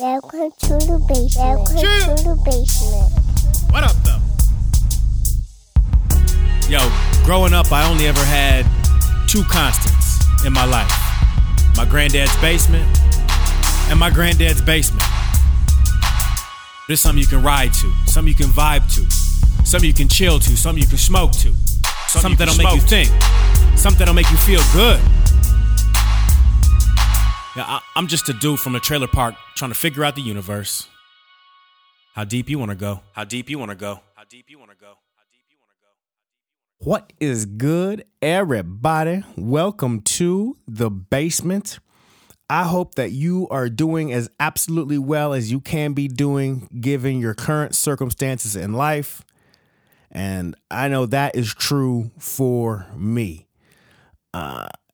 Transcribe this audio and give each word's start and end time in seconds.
Welcome 0.00 0.52
to 0.60 0.78
the 0.78 1.04
basement. 1.08 1.58
Welcome 1.58 1.76
to 1.76 2.22
the 2.22 2.36
basement. 2.44 3.10
What 3.72 3.82
up, 3.82 3.96
though? 4.06 4.22
Yo, 6.70 6.78
growing 7.24 7.52
up, 7.52 7.72
I 7.72 7.90
only 7.90 8.06
ever 8.06 8.22
had 8.22 8.64
two 9.26 9.42
constants 9.44 10.22
in 10.46 10.52
my 10.52 10.64
life 10.64 10.92
my 11.76 11.84
granddad's 11.84 12.36
basement 12.40 12.86
and 13.90 13.98
my 13.98 14.08
granddad's 14.10 14.62
basement. 14.62 15.02
There's 16.86 17.00
something 17.00 17.20
you 17.20 17.26
can 17.26 17.42
ride 17.42 17.72
to, 17.72 17.92
something 18.06 18.28
you 18.28 18.36
can 18.36 18.52
vibe 18.52 18.86
to, 18.94 19.10
something 19.64 19.88
you 19.88 19.94
can 19.94 20.08
chill 20.08 20.38
to, 20.38 20.56
something 20.56 20.80
you 20.80 20.88
can 20.88 20.98
smoke 20.98 21.32
to, 21.32 21.50
something, 22.06 22.36
something 22.36 22.36
that'll 22.36 22.56
make 22.56 22.72
you 22.72 22.80
think, 22.80 23.08
something 23.76 23.98
that'll 23.98 24.14
make 24.14 24.30
you 24.30 24.38
feel 24.38 24.62
good. 24.72 25.00
Yeah, 27.58 27.64
I, 27.66 27.80
I'm 27.96 28.06
just 28.06 28.28
a 28.28 28.32
dude 28.32 28.60
from 28.60 28.76
a 28.76 28.78
trailer 28.78 29.08
park 29.08 29.34
trying 29.56 29.72
to 29.72 29.74
figure 29.74 30.04
out 30.04 30.14
the 30.14 30.22
universe. 30.22 30.86
How 32.14 32.22
deep 32.22 32.48
you 32.48 32.56
want 32.56 32.70
to 32.70 32.76
go? 32.76 33.00
How 33.10 33.24
deep 33.24 33.50
you 33.50 33.58
want 33.58 33.72
to 33.72 33.76
go? 33.76 34.00
How 34.14 34.22
deep 34.30 34.48
you 34.48 34.58
want 34.60 34.70
to 34.70 34.76
go? 34.76 34.92
What 36.78 37.12
is 37.18 37.46
good, 37.46 38.04
everybody? 38.22 39.24
Welcome 39.36 40.02
to 40.02 40.56
the 40.68 40.88
basement. 40.88 41.80
I 42.48 42.62
hope 42.62 42.94
that 42.94 43.10
you 43.10 43.48
are 43.50 43.68
doing 43.68 44.12
as 44.12 44.30
absolutely 44.38 44.98
well 44.98 45.32
as 45.32 45.50
you 45.50 45.58
can 45.58 45.94
be 45.94 46.06
doing 46.06 46.68
given 46.80 47.18
your 47.18 47.34
current 47.34 47.74
circumstances 47.74 48.54
in 48.54 48.74
life. 48.74 49.24
And 50.12 50.54
I 50.70 50.86
know 50.86 51.06
that 51.06 51.34
is 51.34 51.52
true 51.52 52.12
for 52.20 52.86
me. 52.96 53.48
Uh, 54.32 54.68
and 54.68 54.87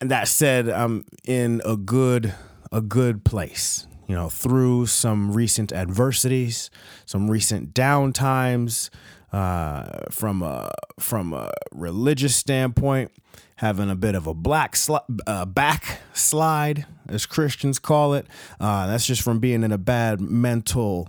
that 0.00 0.28
said, 0.28 0.68
I'm 0.68 1.04
in 1.24 1.62
a 1.64 1.76
good 1.76 2.34
a 2.72 2.80
good 2.80 3.24
place. 3.24 3.86
You 4.06 4.14
know, 4.14 4.28
through 4.28 4.86
some 4.86 5.32
recent 5.32 5.72
adversities, 5.72 6.70
some 7.06 7.28
recent 7.28 7.74
downtimes, 7.74 8.90
uh, 9.32 10.04
from 10.10 10.42
a 10.42 10.70
from 11.00 11.32
a 11.32 11.52
religious 11.72 12.36
standpoint, 12.36 13.10
having 13.56 13.90
a 13.90 13.96
bit 13.96 14.14
of 14.14 14.26
a 14.26 14.34
black 14.34 14.74
sli- 14.74 15.20
uh, 15.26 15.44
backslide, 15.44 16.86
as 17.08 17.26
Christians 17.26 17.78
call 17.78 18.14
it. 18.14 18.26
Uh, 18.60 18.86
that's 18.86 19.06
just 19.06 19.22
from 19.22 19.40
being 19.40 19.64
in 19.64 19.72
a 19.72 19.78
bad 19.78 20.20
mental 20.20 21.08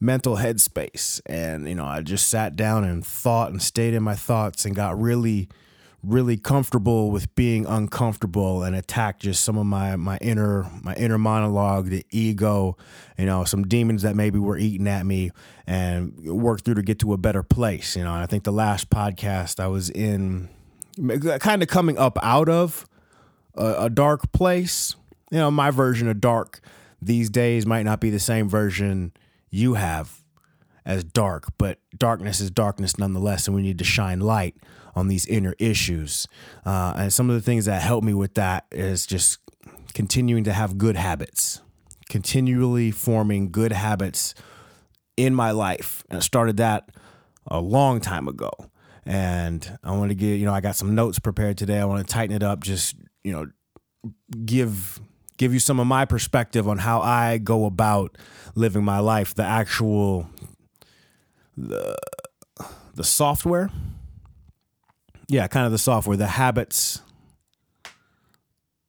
mental 0.00 0.36
headspace, 0.36 1.20
and 1.26 1.68
you 1.68 1.74
know, 1.74 1.84
I 1.84 2.00
just 2.00 2.28
sat 2.28 2.56
down 2.56 2.84
and 2.84 3.04
thought 3.04 3.50
and 3.50 3.60
stayed 3.60 3.94
in 3.94 4.02
my 4.02 4.14
thoughts 4.14 4.64
and 4.64 4.74
got 4.74 4.98
really 4.98 5.48
really 6.02 6.36
comfortable 6.36 7.10
with 7.10 7.34
being 7.34 7.66
uncomfortable 7.66 8.62
and 8.62 8.76
attack 8.76 9.18
just 9.18 9.42
some 9.42 9.58
of 9.58 9.66
my 9.66 9.96
my 9.96 10.16
inner 10.18 10.70
my 10.82 10.94
inner 10.94 11.18
monologue 11.18 11.86
the 11.86 12.06
ego 12.10 12.76
you 13.18 13.26
know 13.26 13.42
some 13.42 13.66
demons 13.66 14.02
that 14.02 14.14
maybe 14.14 14.38
were 14.38 14.56
eating 14.56 14.86
at 14.86 15.04
me 15.04 15.30
and 15.66 16.16
work 16.24 16.62
through 16.62 16.74
to 16.74 16.82
get 16.82 17.00
to 17.00 17.12
a 17.12 17.16
better 17.16 17.42
place 17.42 17.96
you 17.96 18.04
know. 18.04 18.12
And 18.12 18.22
i 18.22 18.26
think 18.26 18.44
the 18.44 18.52
last 18.52 18.90
podcast 18.90 19.58
i 19.58 19.66
was 19.66 19.90
in 19.90 20.48
kind 21.40 21.62
of 21.62 21.68
coming 21.68 21.98
up 21.98 22.16
out 22.22 22.48
of 22.48 22.86
a, 23.56 23.74
a 23.78 23.90
dark 23.90 24.30
place 24.30 24.94
you 25.32 25.38
know 25.38 25.50
my 25.50 25.72
version 25.72 26.06
of 26.08 26.20
dark 26.20 26.60
these 27.02 27.28
days 27.28 27.66
might 27.66 27.82
not 27.82 28.00
be 28.00 28.10
the 28.10 28.20
same 28.20 28.48
version 28.48 29.12
you 29.50 29.74
have 29.74 30.17
as 30.88 31.04
dark 31.04 31.46
but 31.56 31.78
darkness 31.96 32.40
is 32.40 32.50
darkness 32.50 32.98
nonetheless 32.98 33.46
and 33.46 33.54
we 33.54 33.62
need 33.62 33.78
to 33.78 33.84
shine 33.84 34.18
light 34.18 34.56
on 34.98 35.08
these 35.08 35.24
inner 35.26 35.54
issues. 35.58 36.26
Uh, 36.66 36.92
and 36.96 37.12
some 37.12 37.30
of 37.30 37.36
the 37.36 37.42
things 37.42 37.64
that 37.64 37.80
help 37.80 38.04
me 38.04 38.12
with 38.12 38.34
that 38.34 38.66
is 38.72 39.06
just 39.06 39.38
continuing 39.94 40.44
to 40.44 40.52
have 40.52 40.76
good 40.76 40.96
habits, 40.96 41.62
continually 42.08 42.90
forming 42.90 43.50
good 43.50 43.72
habits 43.72 44.34
in 45.16 45.34
my 45.34 45.52
life. 45.52 46.04
And 46.10 46.18
I 46.18 46.20
started 46.20 46.56
that 46.58 46.90
a 47.46 47.60
long 47.60 48.00
time 48.00 48.28
ago. 48.28 48.50
And 49.06 49.78
I 49.82 49.92
want 49.92 50.10
to 50.10 50.14
get, 50.14 50.34
you 50.34 50.44
know, 50.44 50.52
I 50.52 50.60
got 50.60 50.76
some 50.76 50.94
notes 50.94 51.18
prepared 51.18 51.56
today. 51.56 51.78
I 51.78 51.84
want 51.86 52.06
to 52.06 52.12
tighten 52.12 52.36
it 52.36 52.42
up, 52.42 52.62
just, 52.62 52.94
you 53.24 53.32
know, 53.32 53.46
give 54.44 55.00
give 55.38 55.54
you 55.54 55.60
some 55.60 55.78
of 55.78 55.86
my 55.86 56.04
perspective 56.04 56.68
on 56.68 56.78
how 56.78 57.00
I 57.00 57.38
go 57.38 57.64
about 57.64 58.18
living 58.56 58.84
my 58.84 58.98
life, 58.98 59.34
the 59.34 59.44
actual 59.44 60.28
the 61.58 61.96
the 62.94 63.04
software 63.04 63.70
yeah, 65.28 65.46
kind 65.46 65.66
of 65.66 65.72
the 65.72 65.78
software, 65.78 66.16
the 66.16 66.26
habits 66.26 67.02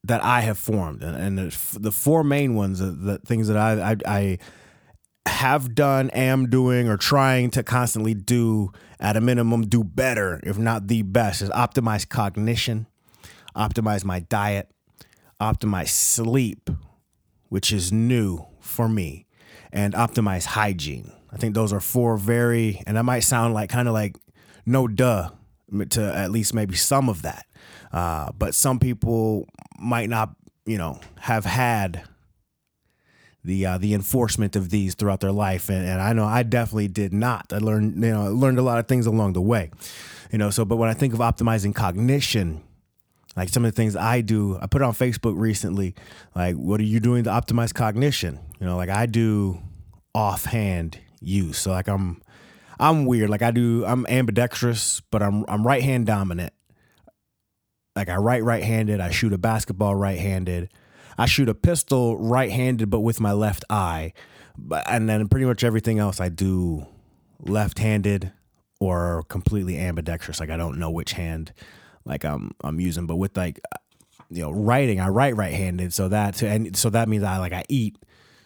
that 0.06 0.24
I 0.24 0.42
have 0.42 0.58
formed, 0.58 1.04
and, 1.04 1.38
and 1.38 1.52
the 1.52 1.92
four 1.92 2.24
main 2.24 2.56
ones, 2.56 2.80
the 2.80 3.20
things 3.26 3.50
that 3.50 3.58
I, 3.58 3.92
I, 3.92 3.98
I 4.06 4.38
have 5.30 5.76
done, 5.76 6.10
am 6.12 6.50
doing, 6.50 6.88
or 6.88 6.96
trying 6.96 7.52
to 7.52 7.64
constantly 7.64 8.14
do 8.14 8.72
at 9.02 9.18
a 9.18 9.22
minimum, 9.22 9.64
do 9.68 9.84
better, 9.84 10.40
if 10.44 10.58
not 10.58 10.88
the 10.88 11.02
best, 11.02 11.42
is 11.42 11.50
optimize 11.50 12.08
cognition, 12.08 12.88
optimize 13.56 14.06
my 14.06 14.22
diet, 14.22 14.72
optimize 15.42 15.90
sleep, 15.90 16.70
which 17.50 17.74
is 17.74 17.92
new 17.92 18.46
for 18.62 18.88
me, 18.88 19.28
and 19.74 19.94
optimize 19.94 20.46
hygiene. 20.46 21.12
I 21.32 21.38
think 21.38 21.54
those 21.54 21.72
are 21.74 21.80
four 21.80 22.18
very, 22.18 22.82
and 22.88 22.98
that 22.98 23.04
might 23.04 23.20
sound 23.22 23.54
like 23.54 23.70
kind 23.70 23.88
of 23.88 23.94
like 23.94 24.18
no 24.66 24.88
duh 24.88 25.30
to 25.90 26.02
at 26.16 26.32
least 26.32 26.54
maybe 26.54 26.76
some 26.76 27.10
of 27.10 27.22
that. 27.22 27.46
Uh, 27.92 28.32
but 28.38 28.56
some 28.56 28.80
people 28.80 29.48
might 29.80 30.10
not, 30.10 30.36
you 30.66 30.78
know, 30.78 31.00
have 31.20 31.46
had 31.46 32.04
the 33.44 33.66
uh, 33.66 33.78
the 33.78 33.94
enforcement 33.94 34.56
of 34.56 34.70
these 34.70 34.96
throughout 34.96 35.22
their 35.22 35.32
life, 35.32 35.70
and, 35.70 35.86
and 35.88 36.02
I 36.02 36.14
know 36.14 36.26
I 36.26 36.44
definitely 36.44 36.88
did 36.88 37.14
not. 37.14 37.54
I 37.54 37.58
learned, 37.58 37.96
you 38.04 38.12
know, 38.12 38.32
learned 38.32 38.60
a 38.60 38.64
lot 38.64 38.80
of 38.80 38.88
things 38.88 39.06
along 39.06 39.34
the 39.34 39.42
way, 39.42 39.72
you 40.32 40.38
know. 40.38 40.50
So, 40.50 40.66
but 40.66 40.76
when 40.78 40.90
I 40.90 40.94
think 40.94 41.14
of 41.14 41.20
optimizing 41.20 41.74
cognition, 41.74 42.62
like 43.36 43.50
some 43.50 43.64
of 43.64 43.72
the 43.72 43.76
things 43.76 43.96
I 43.96 44.22
do, 44.22 44.58
I 44.62 44.68
put 44.68 44.82
on 44.82 44.94
Facebook 44.94 45.38
recently. 45.38 45.96
Like, 46.36 46.56
what 46.56 46.80
are 46.80 46.86
you 46.86 47.00
doing 47.00 47.24
to 47.24 47.30
optimize 47.30 47.74
cognition? 47.74 48.40
You 48.60 48.66
know, 48.66 48.76
like 48.76 48.90
I 48.90 49.06
do 49.06 49.60
offhand 50.14 51.00
use. 51.20 51.58
So, 51.58 51.72
like 51.72 51.88
I'm 51.88 52.22
I'm 52.80 53.06
weird. 53.06 53.30
Like 53.30 53.42
I 53.42 53.52
do, 53.52 53.84
I'm 53.86 54.06
ambidextrous, 54.08 55.02
but 55.12 55.22
I'm 55.22 55.46
I'm 55.48 55.66
right 55.66 55.84
hand 55.84 56.06
dominant. 56.06 56.54
Like 57.96 58.10
I 58.10 58.16
write 58.16 58.44
right 58.44 58.64
handed. 58.64 59.02
I 59.02 59.12
shoot 59.12 59.34
a 59.34 59.38
basketball 59.38 59.96
right 59.96 60.20
handed. 60.20 60.70
I 61.18 61.26
shoot 61.26 61.50
a 61.50 61.54
pistol 61.56 62.18
right 62.18 62.52
handed, 62.52 62.90
but 62.90 63.02
with 63.02 63.20
my 63.20 63.34
left 63.34 63.66
eye. 63.70 64.14
But 64.58 64.86
and 64.90 65.10
then 65.10 65.28
pretty 65.28 65.46
much 65.46 65.64
everything 65.64 66.00
else 66.00 66.22
I 66.22 66.30
do 66.30 66.86
left 67.40 67.80
handed 67.80 68.32
or 68.80 69.24
completely 69.28 69.78
ambidextrous. 69.78 70.40
Like 70.40 70.50
I 70.50 70.58
don't 70.58 70.80
know 70.80 70.90
which 70.90 71.14
hand 71.14 71.54
like 72.06 72.24
I'm 72.24 72.52
I'm 72.64 72.80
using, 72.80 73.06
but 73.06 73.18
with 73.18 73.36
like 73.36 73.60
you 74.30 74.42
know 74.42 74.52
writing, 74.52 75.00
I 75.00 75.10
write 75.10 75.36
right 75.36 75.54
handed. 75.54 75.94
So 75.94 76.08
that 76.10 76.42
and 76.42 76.76
so 76.76 76.90
that 76.90 77.10
means 77.10 77.24
I 77.24 77.38
like 77.38 77.54
I 77.54 77.64
eat 77.70 77.98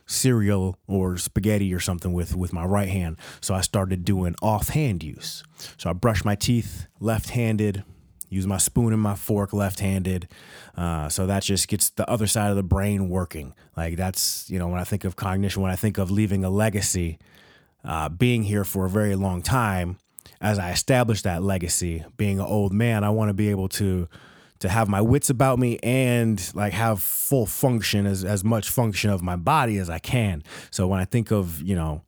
cereal 0.06 0.78
or 0.88 1.18
spaghetti 1.18 1.74
or 1.74 1.80
something 1.80 2.14
with 2.14 2.36
with 2.36 2.54
my 2.54 2.66
right 2.66 2.90
hand. 2.90 3.18
So 3.42 3.54
I 3.54 3.62
started 3.62 4.06
doing 4.06 4.36
offhand 4.42 5.04
use. 5.04 5.44
So 5.78 5.90
I 5.90 5.94
brush 5.94 6.26
my 6.26 6.36
teeth 6.36 6.88
left-handed, 7.00 7.84
use 8.30 8.48
my 8.48 8.58
spoon 8.58 8.94
and 8.94 9.02
my 9.02 9.16
fork 9.16 9.54
left-handed. 9.54 10.28
Uh, 10.76 11.10
so 11.10 11.26
that 11.26 11.44
just 11.44 11.68
gets 11.68 11.90
the 11.92 12.10
other 12.10 12.28
side 12.28 12.50
of 12.50 12.56
the 12.56 12.64
brain 12.64 13.10
working. 13.10 13.54
Like 13.78 13.98
that's 13.98 14.50
you 14.50 14.60
know 14.60 14.68
when 14.68 14.80
I 14.80 14.84
think 14.84 15.04
of 15.04 15.16
cognition, 15.16 15.62
when 15.62 15.72
I 15.72 15.76
think 15.76 15.98
of 15.98 16.12
leaving 16.12 16.44
a 16.44 16.50
legacy, 16.50 17.20
uh, 17.84 18.10
being 18.10 18.44
here 18.44 18.64
for 18.64 18.86
a 18.86 18.90
very 18.90 19.16
long 19.16 19.42
time. 19.42 19.98
As 20.42 20.60
I 20.60 20.72
establish 20.72 21.22
that 21.22 21.42
legacy, 21.42 22.04
being 22.18 22.40
an 22.40 22.46
old 22.46 22.74
man, 22.74 23.06
I 23.06 23.10
want 23.12 23.30
to 23.30 23.34
be 23.34 23.50
able 23.50 23.70
to 23.70 24.10
to 24.64 24.70
have 24.70 24.88
my 24.88 25.02
wits 25.02 25.30
about 25.30 25.60
me 25.60 25.78
and 25.84 26.50
like 26.56 26.72
have 26.72 27.04
full 27.04 27.46
function 27.46 28.06
as 28.06 28.24
as 28.24 28.46
much 28.46 28.70
function 28.70 29.10
of 29.10 29.22
my 29.22 29.36
body 29.36 29.78
as 29.78 29.90
I 29.90 30.00
can. 30.00 30.42
So 30.72 30.88
when 30.88 31.02
I 31.02 31.06
think 31.06 31.32
of, 31.32 31.62
you 31.62 31.76
know, 31.76 32.02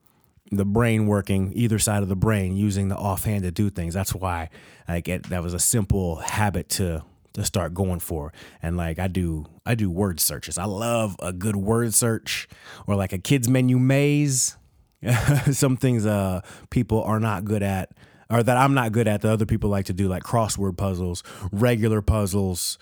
the 0.53 0.63
brain 0.63 1.05
working 1.05 1.51
either 1.53 1.77
side 1.79 2.01
of 2.01 2.07
the 2.07 2.15
brain 2.15 2.55
using 2.55 2.87
the 2.87 2.95
offhand 2.95 3.43
to 3.43 3.51
do 3.51 3.69
things, 3.69 3.93
that's 3.93 4.15
why 4.15 4.49
like 4.87 5.09
it, 5.09 5.23
that 5.23 5.43
was 5.43 5.53
a 5.53 5.59
simple 5.59 6.15
habit 6.15 6.69
to 6.69 7.03
to 7.33 7.43
start 7.43 7.73
going 7.73 7.99
for. 7.99 8.31
And 8.63 8.77
like 8.77 8.99
I 8.99 9.09
do 9.09 9.47
I 9.65 9.75
do 9.75 9.91
word 9.91 10.21
searches. 10.21 10.57
I 10.57 10.63
love 10.63 11.17
a 11.19 11.33
good 11.33 11.57
word 11.57 11.93
search 11.93 12.47
or 12.87 12.95
like 12.95 13.11
a 13.11 13.17
kids 13.17 13.49
menu 13.49 13.79
maze. 13.79 14.55
Some 15.51 15.75
things 15.75 16.05
uh 16.05 16.39
people 16.69 17.03
are 17.03 17.19
not 17.19 17.43
good 17.43 17.63
at 17.63 17.91
or 18.29 18.43
that 18.43 18.57
I'm 18.57 18.73
not 18.73 18.91
good 18.91 19.07
at 19.07 19.21
that 19.21 19.31
other 19.31 19.45
people 19.45 19.69
like 19.69 19.85
to 19.85 19.93
do, 19.93 20.07
like 20.07 20.23
crossword 20.23 20.77
puzzles, 20.77 21.23
regular 21.51 22.01
puzzles, 22.01 22.77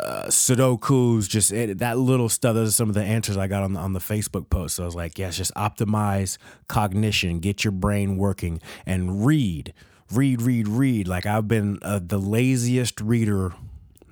uh, 0.00 0.24
Sudokus, 0.26 1.28
just 1.28 1.52
it, 1.52 1.78
that 1.78 1.98
little 1.98 2.28
stuff. 2.28 2.54
Those 2.54 2.70
are 2.70 2.72
some 2.72 2.88
of 2.88 2.94
the 2.94 3.02
answers 3.02 3.36
I 3.36 3.46
got 3.46 3.62
on 3.62 3.72
the, 3.72 3.80
on 3.80 3.92
the 3.92 4.00
Facebook 4.00 4.50
post. 4.50 4.76
So 4.76 4.82
I 4.82 4.86
was 4.86 4.94
like, 4.94 5.18
yes, 5.18 5.36
just 5.36 5.54
optimize 5.54 6.38
cognition, 6.68 7.40
get 7.40 7.64
your 7.64 7.72
brain 7.72 8.16
working, 8.16 8.60
and 8.86 9.24
read, 9.24 9.72
read, 10.12 10.42
read, 10.42 10.68
read. 10.68 11.08
Like 11.08 11.26
I've 11.26 11.48
been 11.48 11.78
uh, 11.82 12.00
the 12.02 12.18
laziest 12.18 13.00
reader 13.00 13.52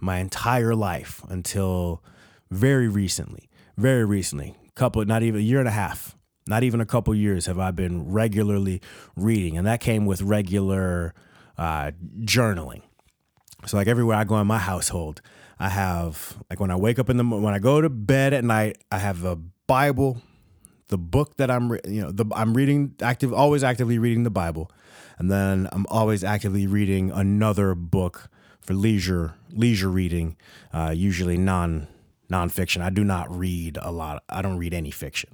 my 0.01 0.19
entire 0.19 0.75
life 0.75 1.23
until 1.29 2.03
very 2.51 2.89
recently. 2.89 3.49
Very 3.77 4.05
recently 4.05 4.57
couple, 4.79 5.05
not 5.05 5.23
even 5.23 5.41
a 5.41 5.43
year 5.43 5.59
and 5.59 5.69
a 5.69 5.73
half, 5.73 6.17
not 6.49 6.63
even 6.63 6.81
a 6.81 6.87
couple 6.87 7.15
years 7.15 7.47
have 7.47 7.59
I 7.59 7.71
been 7.71 8.11
regularly 8.11 8.81
reading. 9.17 9.57
And 9.57 9.67
that 9.67 9.81
came 9.81 10.07
with 10.07 10.23
regular 10.23 11.15
uh, 11.57 11.93
journaling. 12.21 12.83
So 13.67 13.77
like 13.77 13.89
everywhere 13.89 14.17
I 14.17 14.25
go 14.25 14.41
in 14.41 14.47
my 14.47 14.59
household, 14.59 15.21
I 15.59 15.69
have 15.69 16.39
like 16.49 16.61
when 16.61 16.71
I 16.71 16.77
wake 16.77 16.99
up 16.99 17.11
in 17.11 17.17
the 17.17 17.25
morning, 17.25 17.45
when 17.45 17.55
I 17.55 17.59
go 17.59 17.81
to 17.81 17.91
bed 17.91 18.33
at 18.33 18.45
night, 18.45 18.79
I 18.91 18.99
have 18.99 19.25
a 19.25 19.37
Bible, 19.67 20.23
the 20.89 20.99
book 20.99 21.37
that 21.37 21.51
I'm 21.51 21.73
re- 21.73 21.81
you 21.87 22.01
know 22.01 22.11
the 22.13 22.25
I'm 22.33 22.55
reading 22.55 22.95
active 23.03 23.33
always 23.33 23.65
actively 23.65 23.99
reading 23.99 24.23
the 24.23 24.31
Bible, 24.31 24.71
and 25.19 25.31
then 25.31 25.69
I'm 25.73 25.87
always 25.91 26.23
actively 26.23 26.67
reading 26.67 27.11
another 27.11 27.75
book 27.75 28.31
for 28.61 28.75
leisure 28.75 29.35
leisure 29.51 29.89
reading, 29.91 30.37
uh, 30.73 30.93
usually 30.95 31.37
non 31.37 31.89
nonfiction. 32.31 32.81
I 32.81 32.91
do 32.91 33.03
not 33.03 33.31
read 33.37 33.79
a 33.83 33.91
lot. 33.91 34.23
I 34.29 34.41
don't 34.43 34.59
read 34.59 34.73
any 34.73 34.93
fiction. 34.93 35.31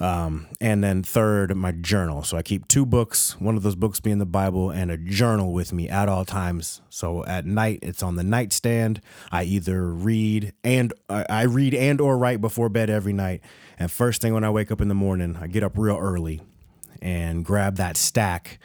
Um, 0.00 0.46
and 0.62 0.82
then 0.82 1.02
third, 1.02 1.54
my 1.54 1.72
journal. 1.72 2.22
So 2.22 2.38
I 2.38 2.42
keep 2.42 2.66
two 2.68 2.86
books, 2.86 3.38
one 3.38 3.56
of 3.56 3.62
those 3.62 3.76
books 3.76 4.00
being 4.00 4.18
the 4.18 4.26
Bible, 4.26 4.70
and 4.70 4.90
a 4.90 4.96
journal 4.96 5.52
with 5.52 5.72
me 5.74 5.88
at 5.90 6.08
all 6.08 6.24
times. 6.24 6.80
So 6.88 7.24
at 7.26 7.44
night, 7.44 7.80
it's 7.82 8.02
on 8.02 8.16
the 8.16 8.22
nightstand. 8.22 9.02
I 9.30 9.44
either 9.44 9.92
read 9.92 10.54
and 10.64 10.94
I 11.08 11.42
read 11.42 11.74
and 11.74 12.00
or 12.00 12.16
write 12.16 12.40
before 12.40 12.70
bed 12.70 12.88
every 12.88 13.12
night. 13.12 13.42
And 13.78 13.90
first 13.90 14.22
thing 14.22 14.32
when 14.32 14.44
I 14.44 14.50
wake 14.50 14.70
up 14.70 14.80
in 14.80 14.88
the 14.88 14.94
morning, 14.94 15.36
I 15.38 15.46
get 15.46 15.62
up 15.62 15.76
real 15.76 15.98
early 15.98 16.40
and 17.02 17.44
grab 17.44 17.76
that 17.76 17.98
stack, 17.98 18.58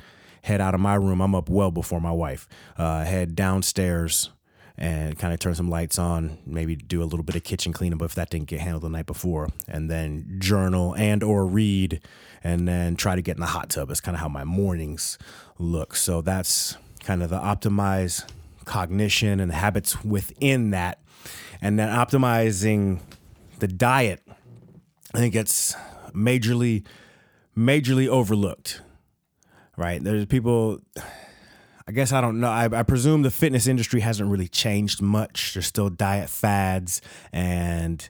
head 0.43 0.61
out 0.61 0.73
of 0.73 0.79
my 0.79 0.95
room. 0.95 1.21
I'm 1.21 1.35
up 1.35 1.49
well 1.49 1.71
before 1.71 1.99
my 1.99 2.11
wife. 2.11 2.47
Uh, 2.77 3.03
head 3.03 3.35
downstairs 3.35 4.29
and 4.77 5.17
kind 5.17 5.33
of 5.33 5.39
turn 5.39 5.55
some 5.55 5.69
lights 5.69 5.97
on, 5.97 6.37
maybe 6.45 6.75
do 6.75 7.01
a 7.01 7.05
little 7.05 7.23
bit 7.23 7.35
of 7.35 7.43
kitchen 7.43 7.71
cleanup 7.71 8.01
if 8.01 8.15
that 8.15 8.29
didn't 8.29 8.47
get 8.47 8.59
handled 8.59 8.83
the 8.83 8.89
night 8.89 9.05
before, 9.05 9.49
and 9.67 9.89
then 9.89 10.37
journal 10.39 10.93
and 10.95 11.23
or 11.23 11.45
read, 11.45 12.01
and 12.43 12.67
then 12.67 12.95
try 12.95 13.15
to 13.15 13.21
get 13.21 13.37
in 13.37 13.41
the 13.41 13.47
hot 13.47 13.69
tub. 13.69 13.89
It's 13.89 14.01
kind 14.01 14.15
of 14.15 14.21
how 14.21 14.27
my 14.27 14.43
mornings 14.43 15.17
look. 15.57 15.95
So 15.95 16.21
that's 16.21 16.77
kind 17.03 17.23
of 17.23 17.29
the 17.29 17.39
optimize 17.39 18.29
cognition 18.65 19.39
and 19.39 19.49
the 19.49 19.55
habits 19.55 20.03
within 20.03 20.71
that, 20.71 20.99
and 21.61 21.79
then 21.79 21.87
optimizing 21.89 22.99
the 23.59 23.67
diet. 23.67 24.21
I 25.13 25.19
think 25.19 25.35
it's 25.35 25.73
majorly, 26.11 26.83
majorly 27.57 28.07
overlooked. 28.07 28.81
Right? 29.77 30.03
There's 30.03 30.25
people 30.25 30.79
I 31.87 31.91
guess 31.91 32.11
I 32.11 32.19
don't 32.21 32.39
know. 32.39 32.49
I, 32.49 32.65
I, 32.65 32.83
presume 32.83 33.21
the 33.21 33.29
fitness 33.29 33.67
industry 33.67 34.01
hasn't 34.01 34.29
really 34.29 34.47
changed 34.47 35.01
much. 35.01 35.53
There's 35.53 35.67
still 35.67 35.89
diet 35.89 36.29
fads, 36.29 37.01
and 37.31 38.07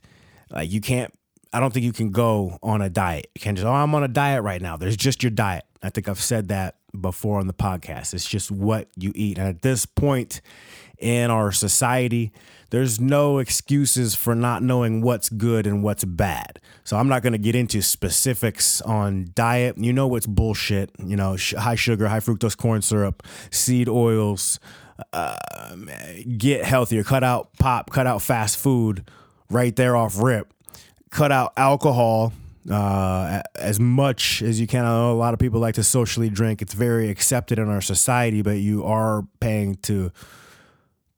like 0.50 0.72
you 0.72 0.80
can't. 0.80 1.14
I 1.52 1.60
don't 1.60 1.74
think 1.74 1.86
you 1.86 1.94
can 1.94 2.12
go 2.12 2.58
on 2.64 2.82
a 2.82 2.90
diet. 2.90 3.28
You 3.36 3.42
can't 3.42 3.58
just 3.58 3.66
oh 3.66 3.74
I'm 3.74 3.94
on 3.94 4.04
a 4.04 4.08
diet 4.08 4.44
right 4.44 4.62
now. 4.62 4.78
There's 4.78 4.96
just 4.96 5.24
your 5.24 5.30
diet. 5.30 5.66
I 5.84 5.90
think 5.90 6.08
I've 6.08 6.22
said 6.22 6.48
that 6.48 6.76
before 7.00 7.40
on 7.40 7.48
the 7.48 7.54
podcast. 7.54 8.14
It's 8.14 8.28
just 8.28 8.50
what 8.50 8.88
you 8.96 9.12
eat, 9.14 9.38
and 9.38 9.48
at 9.48 9.62
this 9.62 9.86
point 9.86 10.42
in 11.00 11.32
our 11.32 11.52
society, 11.52 12.32
there's 12.70 13.00
no 13.00 13.38
excuses 13.38 14.16
for 14.16 14.36
not 14.36 14.64
knowing 14.64 15.02
what's 15.02 15.30
good 15.30 15.68
and 15.68 15.84
what's 15.84 16.04
bad. 16.04 16.60
So 16.84 16.98
I'm 16.98 17.08
not 17.08 17.22
going 17.22 17.34
to 17.34 17.40
get 17.40 17.56
into 17.56 17.82
specifics 17.82 18.82
on 18.82 19.30
diet. 19.34 19.78
You 19.78 19.94
know 19.94 20.08
what's 20.08 20.26
bullshit. 20.26 20.92
You 21.00 21.16
know, 21.16 21.38
sh- 21.38 21.54
high 21.54 21.76
sugar, 21.76 22.08
high 22.08 22.20
fructose 22.20 22.58
corn 22.58 22.82
syrup, 22.82 23.24
seed 23.52 23.88
oils. 23.88 24.60
Uh, 25.14 25.36
get 26.38 26.64
healthier. 26.64 27.04
Cut 27.04 27.24
out 27.24 27.50
pop. 27.60 27.92
Cut 27.92 28.08
out 28.08 28.22
fast 28.22 28.58
food. 28.58 29.10
Right 29.50 29.76
there 29.76 29.96
off 29.96 30.22
rip. 30.22 30.52
Cut 31.12 31.32
out 31.32 31.54
alcohol. 31.58 32.34
Uh, 32.70 33.44
as 33.56 33.80
much 33.80 34.42
as 34.42 34.60
you 34.60 34.66
can. 34.66 34.86
I 34.86 34.90
know 34.90 35.12
a 35.12 35.14
lot 35.14 35.36
of 35.36 35.40
people 35.40 35.60
like 35.60 35.76
to 35.76 35.84
socially 35.84 36.30
drink. 36.30 36.64
It's 36.64 36.74
very 36.74 37.10
accepted 37.10 37.60
in 37.60 37.70
our 37.70 37.82
society, 37.82 38.42
but 38.42 38.58
you 38.58 38.84
are 38.86 39.28
paying 39.40 39.76
to 39.84 40.12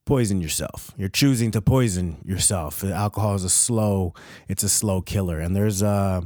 poison 0.08 0.42
yourself. 0.42 0.92
You're 0.98 1.10
choosing 1.10 1.52
to 1.52 1.62
poison 1.62 2.18
yourself. 2.26 2.84
Alcohol 2.84 3.36
is 3.36 3.44
a 3.44 3.50
slow, 3.50 4.14
it's 4.48 4.64
a 4.64 4.70
slow 4.70 5.02
killer. 5.02 5.40
And 5.40 5.56
there's 5.56 5.84
uh, 5.84 6.22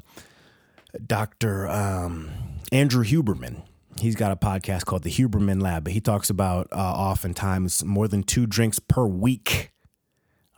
Dr. 1.06 1.68
Um, 1.68 2.30
Andrew 2.72 3.04
Huberman. 3.04 3.64
He's 4.00 4.16
got 4.16 4.32
a 4.32 4.36
podcast 4.36 4.86
called 4.86 5.04
The 5.04 5.10
Huberman 5.10 5.62
Lab, 5.62 5.84
but 5.84 5.94
he 5.94 6.00
talks 6.00 6.30
about 6.30 6.68
uh, 6.72 6.76
oftentimes 6.76 7.84
more 7.84 8.08
than 8.08 8.24
two 8.24 8.46
drinks 8.46 8.80
per 8.80 9.06
week 9.06 9.72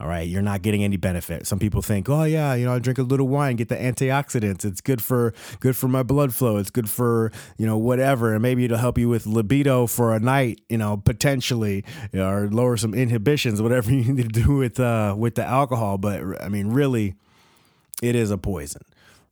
all 0.03 0.09
right, 0.09 0.27
you're 0.27 0.41
not 0.41 0.61
getting 0.61 0.83
any 0.83 0.97
benefit. 0.97 1.47
Some 1.47 1.59
people 1.59 1.81
think, 1.81 2.09
"Oh 2.09 2.25
yeah, 2.25 2.55
you 2.55 2.65
know, 2.65 2.73
I 2.73 2.79
drink 2.79 2.97
a 2.97 3.03
little 3.03 3.29
wine, 3.29 3.55
get 3.55 3.69
the 3.69 3.77
antioxidants. 3.77 4.65
It's 4.65 4.81
good 4.81 5.01
for 5.01 5.33
good 5.61 5.77
for 5.77 5.87
my 5.87 6.03
blood 6.03 6.33
flow. 6.33 6.57
It's 6.57 6.69
good 6.69 6.89
for, 6.89 7.31
you 7.57 7.65
know, 7.65 7.77
whatever, 7.77 8.33
and 8.33 8.41
maybe 8.41 8.65
it'll 8.65 8.79
help 8.79 8.97
you 8.97 9.07
with 9.07 9.25
libido 9.25 9.87
for 9.87 10.13
a 10.13 10.19
night, 10.19 10.59
you 10.67 10.77
know, 10.77 10.97
potentially, 10.97 11.85
you 12.11 12.19
know, 12.19 12.29
or 12.29 12.49
lower 12.49 12.75
some 12.75 12.93
inhibitions, 12.93 13.61
whatever 13.61 13.91
you 13.93 14.13
need 14.13 14.33
to 14.33 14.41
do 14.41 14.57
with 14.57 14.77
uh 14.77 15.15
with 15.17 15.35
the 15.35 15.45
alcohol, 15.45 15.97
but 15.97 16.21
I 16.43 16.49
mean, 16.49 16.67
really 16.67 17.15
it 18.01 18.13
is 18.13 18.29
a 18.29 18.37
poison, 18.37 18.81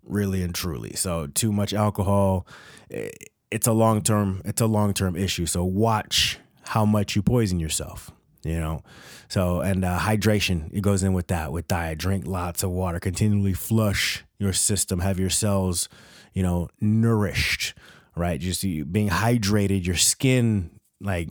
really 0.03 0.41
and 0.41 0.55
truly. 0.55 0.93
So, 0.95 1.27
too 1.27 1.51
much 1.51 1.73
alcohol, 1.73 2.47
it's 2.89 3.67
a 3.67 3.73
long-term 3.73 4.41
it's 4.45 4.61
a 4.61 4.67
long-term 4.67 5.17
issue. 5.17 5.47
So, 5.47 5.65
watch 5.65 6.39
how 6.67 6.85
much 6.85 7.17
you 7.17 7.21
poison 7.21 7.59
yourself 7.59 8.09
you 8.43 8.59
know? 8.59 8.83
So 9.29 9.61
and 9.61 9.85
uh, 9.85 9.99
hydration 9.99 10.69
it 10.73 10.81
goes 10.81 11.03
in 11.03 11.13
with 11.13 11.27
that 11.27 11.51
with 11.51 11.67
diet. 11.67 11.97
Drink 11.97 12.25
lots 12.27 12.63
of 12.63 12.71
water. 12.71 12.99
Continually 12.99 13.53
flush 13.53 14.23
your 14.39 14.53
system. 14.53 14.99
Have 14.99 15.19
your 15.19 15.29
cells 15.29 15.89
you 16.33 16.43
know 16.43 16.69
nourished 16.79 17.73
right? 18.15 18.39
Just 18.39 18.61
being 18.61 19.09
hydrated. 19.09 19.85
Your 19.85 19.95
skin 19.95 20.71
like 20.99 21.29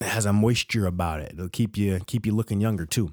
has 0.00 0.26
a 0.26 0.32
moisture 0.32 0.86
about 0.86 1.20
it. 1.20 1.32
It'll 1.32 1.48
keep 1.48 1.76
you 1.76 2.00
keep 2.06 2.26
you 2.26 2.34
looking 2.34 2.60
younger 2.60 2.86
too. 2.86 3.12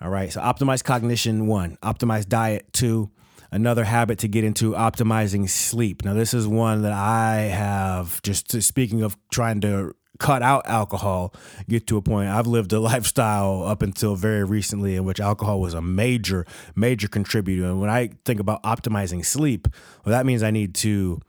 All 0.00 0.10
right 0.10 0.32
so 0.32 0.40
optimize 0.40 0.84
cognition 0.84 1.46
one. 1.46 1.76
Optimize 1.82 2.28
diet 2.28 2.72
two. 2.72 3.10
Another 3.52 3.82
habit 3.82 4.20
to 4.20 4.28
get 4.28 4.44
into 4.44 4.72
optimizing 4.72 5.48
sleep. 5.48 6.04
Now 6.04 6.14
this 6.14 6.32
is 6.32 6.46
one 6.46 6.82
that 6.82 6.92
i 6.92 7.36
have 7.36 8.22
just 8.22 8.62
speaking 8.62 9.02
of 9.02 9.16
trying 9.30 9.60
to 9.62 9.94
cut 10.18 10.42
out 10.42 10.66
alcohol, 10.66 11.34
get 11.68 11.86
to 11.88 11.96
a 11.96 12.02
point. 12.02 12.28
I've 12.28 12.46
lived 12.46 12.72
a 12.72 12.80
lifestyle 12.90 13.64
up 13.64 13.82
until 13.82 14.16
very 14.16 14.44
recently 14.44 14.96
in 14.96 15.04
which 15.04 15.20
alcohol 15.20 15.60
was 15.60 15.74
a 15.74 15.80
major, 15.80 16.46
major 16.74 17.08
contributor. 17.08 17.64
And 17.64 17.80
when 17.80 17.90
I 17.90 18.10
think 18.24 18.40
about 18.40 18.62
optimizing 18.62 19.24
sleep, 19.24 19.68
well, 20.04 20.12
that 20.12 20.26
means 20.26 20.42
I 20.42 20.50
need 20.50 20.74
to 20.76 21.20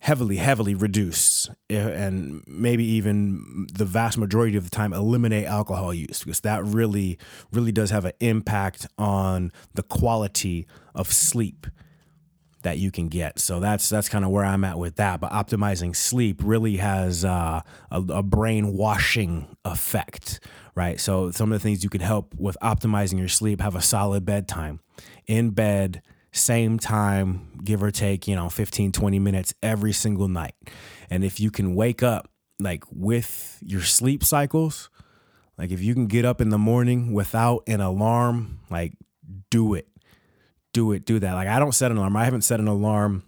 heavily, 0.00 0.36
heavily 0.36 0.74
reduce 0.74 1.48
eh, 1.70 1.76
and 1.76 2.42
maybe 2.46 2.84
even 2.84 3.66
the 3.72 3.84
vast 3.84 4.18
majority 4.18 4.56
of 4.56 4.64
the 4.64 4.70
time 4.70 4.92
eliminate 4.92 5.46
alcohol 5.46 5.92
use 5.92 6.22
because 6.22 6.40
that 6.40 6.62
really, 6.64 7.18
really 7.52 7.72
does 7.72 7.90
have 7.90 8.04
an 8.04 8.12
impact 8.20 8.86
on 8.98 9.50
the 9.74 9.82
quality 9.82 10.66
of 10.94 11.12
sleep 11.12 11.66
that 12.66 12.78
you 12.78 12.90
can 12.90 13.06
get. 13.06 13.38
So 13.38 13.60
that's 13.60 13.88
that's 13.88 14.08
kind 14.08 14.24
of 14.24 14.32
where 14.32 14.44
I'm 14.44 14.64
at 14.64 14.76
with 14.76 14.96
that. 14.96 15.20
But 15.20 15.30
optimizing 15.30 15.94
sleep 15.94 16.40
really 16.42 16.78
has 16.78 17.24
uh, 17.24 17.60
a, 17.92 18.00
a 18.00 18.22
brainwashing 18.24 19.56
effect, 19.64 20.40
right? 20.74 21.00
So 21.00 21.30
some 21.30 21.52
of 21.52 21.60
the 21.60 21.62
things 21.62 21.84
you 21.84 21.90
can 21.90 22.00
help 22.00 22.34
with 22.34 22.56
optimizing 22.60 23.20
your 23.20 23.28
sleep: 23.28 23.60
have 23.60 23.76
a 23.76 23.80
solid 23.80 24.24
bedtime, 24.24 24.80
in 25.28 25.50
bed, 25.50 26.02
same 26.32 26.80
time, 26.80 27.60
give 27.62 27.84
or 27.84 27.92
take, 27.92 28.26
you 28.26 28.34
know, 28.34 28.48
15, 28.48 28.90
20 28.90 29.18
minutes 29.20 29.54
every 29.62 29.92
single 29.92 30.26
night. 30.26 30.56
And 31.08 31.22
if 31.22 31.38
you 31.38 31.52
can 31.52 31.76
wake 31.76 32.02
up 32.02 32.28
like 32.58 32.82
with 32.90 33.58
your 33.62 33.82
sleep 33.82 34.24
cycles, 34.24 34.90
like 35.56 35.70
if 35.70 35.80
you 35.80 35.94
can 35.94 36.08
get 36.08 36.24
up 36.24 36.40
in 36.40 36.48
the 36.48 36.58
morning 36.58 37.12
without 37.12 37.62
an 37.68 37.80
alarm, 37.80 38.58
like 38.70 38.94
do 39.50 39.74
it 39.74 39.86
do 40.76 40.92
it, 40.92 41.06
do 41.06 41.18
that. 41.18 41.32
Like 41.32 41.48
I 41.48 41.58
don't 41.58 41.72
set 41.72 41.90
an 41.90 41.96
alarm. 41.96 42.14
I 42.18 42.24
haven't 42.26 42.42
set 42.42 42.60
an 42.60 42.68
alarm 42.68 43.22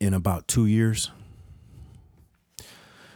in 0.00 0.14
about 0.14 0.48
two 0.48 0.64
years, 0.64 1.10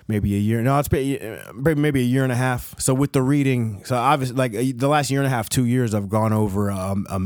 maybe 0.07 0.35
a 0.35 0.39
year. 0.39 0.61
No, 0.61 0.79
it's 0.79 0.93
maybe 0.93 1.81
maybe 1.81 2.01
a 2.01 2.05
year 2.05 2.25
and 2.25 2.33
a 2.33 2.37
half. 2.37 2.79
So 2.79 2.93
with 2.93 3.15
the 3.15 3.23
reading, 3.23 3.83
so 3.87 3.97
obviously, 3.97 4.37
like 4.37 4.53
the 4.53 4.87
last 4.87 5.11
year 5.11 5.21
and 5.21 5.27
a 5.27 5.31
half, 5.31 5.49
two 5.49 5.65
years, 5.65 5.95
I've 5.95 6.11
gone 6.11 6.35
over 6.35 6.71
um, 6.71 7.07
a 7.09 7.21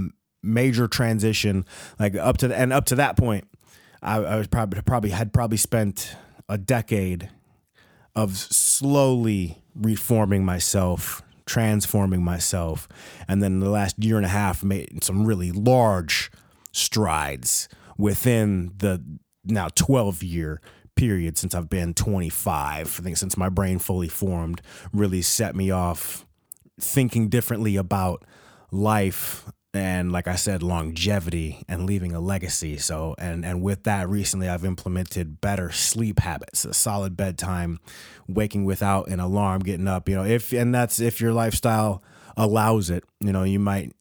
major 0.46 0.86
transition. 0.86 1.64
Like 1.98 2.14
up 2.14 2.36
to 2.38 2.48
the, 2.48 2.56
and 2.56 2.72
up 2.72 2.84
to 2.86 2.94
that 2.94 3.16
point, 3.16 3.48
I, 4.00 4.18
I 4.18 4.36
was 4.36 4.46
probably 4.46 4.80
probably 4.82 5.10
had 5.10 5.32
probably 5.32 5.58
spent 5.58 6.14
a 6.48 6.56
decade 6.56 7.30
of 8.14 8.36
slowly 8.36 9.60
reforming 9.74 10.44
myself 10.44 11.22
transforming 11.46 12.22
myself. 12.22 12.88
And 13.28 13.42
then 13.42 13.60
the 13.60 13.70
last 13.70 14.02
year 14.02 14.16
and 14.16 14.26
a 14.26 14.30
half 14.30 14.62
made 14.62 15.02
some 15.02 15.24
really 15.24 15.52
large 15.52 16.30
strides 16.72 17.68
within 17.96 18.72
the 18.76 19.02
now 19.44 19.68
12 19.74 20.22
year 20.22 20.60
period 20.96 21.38
since 21.38 21.54
I've 21.54 21.70
been 21.70 21.94
25. 21.94 22.98
I 22.98 23.02
think 23.02 23.16
since 23.16 23.36
my 23.36 23.48
brain 23.48 23.78
fully 23.78 24.08
formed 24.08 24.60
really 24.92 25.22
set 25.22 25.54
me 25.54 25.70
off 25.70 26.26
thinking 26.80 27.28
differently 27.28 27.76
about 27.76 28.24
life 28.70 29.46
and 29.76 30.12
like 30.12 30.26
I 30.26 30.36
said, 30.36 30.62
longevity 30.62 31.62
and 31.68 31.86
leaving 31.86 32.12
a 32.12 32.20
legacy. 32.20 32.78
So, 32.78 33.14
and 33.18 33.44
and 33.44 33.62
with 33.62 33.84
that, 33.84 34.08
recently 34.08 34.48
I've 34.48 34.64
implemented 34.64 35.40
better 35.40 35.70
sleep 35.70 36.20
habits, 36.20 36.64
a 36.64 36.74
solid 36.74 37.16
bedtime, 37.16 37.78
waking 38.26 38.64
without 38.64 39.08
an 39.08 39.20
alarm, 39.20 39.62
getting 39.62 39.88
up. 39.88 40.08
You 40.08 40.16
know, 40.16 40.24
if 40.24 40.52
and 40.52 40.74
that's 40.74 41.00
if 41.00 41.20
your 41.20 41.32
lifestyle 41.32 42.02
allows 42.36 42.90
it. 42.90 43.04
You 43.20 43.32
know, 43.32 43.44
you 43.44 43.58
might 43.58 43.92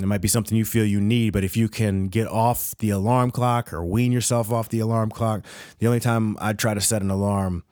it 0.00 0.06
might 0.06 0.20
be 0.20 0.28
something 0.28 0.56
you 0.56 0.64
feel 0.64 0.84
you 0.84 1.00
need, 1.00 1.32
but 1.32 1.44
if 1.44 1.56
you 1.56 1.68
can 1.68 2.08
get 2.08 2.26
off 2.26 2.74
the 2.78 2.90
alarm 2.90 3.30
clock 3.30 3.72
or 3.72 3.84
wean 3.84 4.12
yourself 4.12 4.52
off 4.52 4.68
the 4.68 4.80
alarm 4.80 5.10
clock, 5.10 5.44
the 5.78 5.86
only 5.86 6.00
time 6.00 6.36
I 6.40 6.52
try 6.52 6.74
to 6.74 6.80
set 6.80 7.02
an 7.02 7.10
alarm 7.10 7.64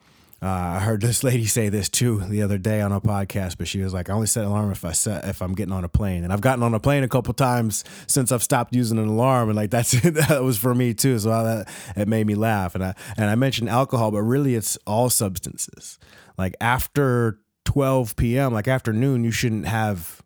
uh, 0.42 0.48
I 0.48 0.80
heard 0.80 1.00
this 1.00 1.24
lady 1.24 1.46
say 1.46 1.70
this 1.70 1.88
too 1.88 2.20
the 2.20 2.42
other 2.42 2.58
day 2.58 2.82
on 2.82 2.92
a 2.92 3.00
podcast, 3.00 3.56
but 3.56 3.66
she 3.66 3.80
was 3.80 3.94
like, 3.94 4.10
"I 4.10 4.12
only 4.12 4.26
set 4.26 4.44
alarm 4.44 4.70
if 4.70 4.84
I 4.84 4.92
set 4.92 5.24
if 5.24 5.40
I'm 5.40 5.54
getting 5.54 5.72
on 5.72 5.82
a 5.82 5.88
plane." 5.88 6.24
And 6.24 6.32
I've 6.32 6.42
gotten 6.42 6.62
on 6.62 6.74
a 6.74 6.80
plane 6.80 7.02
a 7.02 7.08
couple 7.08 7.32
times 7.32 7.84
since 8.06 8.30
I've 8.30 8.42
stopped 8.42 8.74
using 8.74 8.98
an 8.98 9.08
alarm, 9.08 9.48
and 9.48 9.56
like 9.56 9.70
that's 9.70 9.92
that 10.02 10.42
was 10.42 10.58
for 10.58 10.74
me 10.74 10.92
too. 10.92 11.18
So 11.18 11.30
that 11.30 11.68
it 11.96 12.06
made 12.06 12.26
me 12.26 12.34
laugh. 12.34 12.74
And 12.74 12.84
I 12.84 12.94
and 13.16 13.30
I 13.30 13.34
mentioned 13.34 13.70
alcohol, 13.70 14.10
but 14.10 14.22
really 14.22 14.54
it's 14.54 14.76
all 14.86 15.08
substances. 15.08 15.98
Like 16.36 16.54
after 16.60 17.40
12 17.64 18.14
p.m., 18.16 18.52
like 18.52 18.68
afternoon, 18.68 19.24
you 19.24 19.30
shouldn't 19.30 19.66
have 19.66 20.22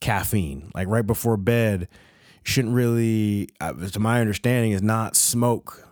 caffeine. 0.00 0.72
Like 0.74 0.88
right 0.88 1.06
before 1.06 1.36
bed, 1.36 1.86
shouldn't 2.42 2.74
really, 2.74 3.48
uh, 3.60 3.74
to 3.74 4.00
my 4.00 4.20
understanding, 4.20 4.72
is 4.72 4.82
not 4.82 5.14
smoke 5.14 5.88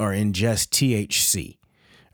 or 0.00 0.10
ingest 0.10 0.70
THC 0.70 1.58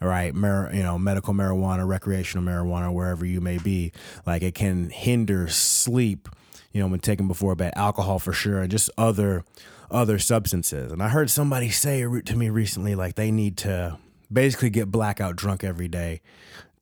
right? 0.02 0.35
Mar- 0.35 0.71
you 0.73 0.82
know, 0.82 0.99
medical 0.99 1.35
marijuana, 1.35 1.87
recreational 1.87 2.44
marijuana, 2.44 2.92
wherever 2.92 3.25
you 3.25 3.40
may 3.40 3.59
be, 3.59 3.92
like 4.26 4.42
it 4.42 4.54
can 4.54 4.90
hinder 4.90 5.49
sleep. 5.49 6.28
You 6.73 6.80
know, 6.80 6.88
when 6.88 7.00
taken 7.00 7.28
before 7.28 7.54
bed, 7.54 7.75
alcohol 7.76 8.18
for 8.18 8.32
sure, 8.32 8.61
and 8.61 8.71
just 8.71 8.88
other 8.97 9.44
other 9.90 10.18
substances. 10.18 10.90
And 10.90 11.02
I 11.02 11.09
heard 11.09 11.30
somebody 11.30 11.68
say 11.68 12.02
to 12.02 12.37
me 12.37 12.49
recently, 12.49 12.94
like 12.94 13.14
they 13.14 13.30
need 13.30 13.59
to 13.59 13.99
basically 14.32 14.71
get 14.71 14.90
blackout 14.90 15.37
drunk 15.37 15.62
every 15.62 15.88
day 15.88 16.23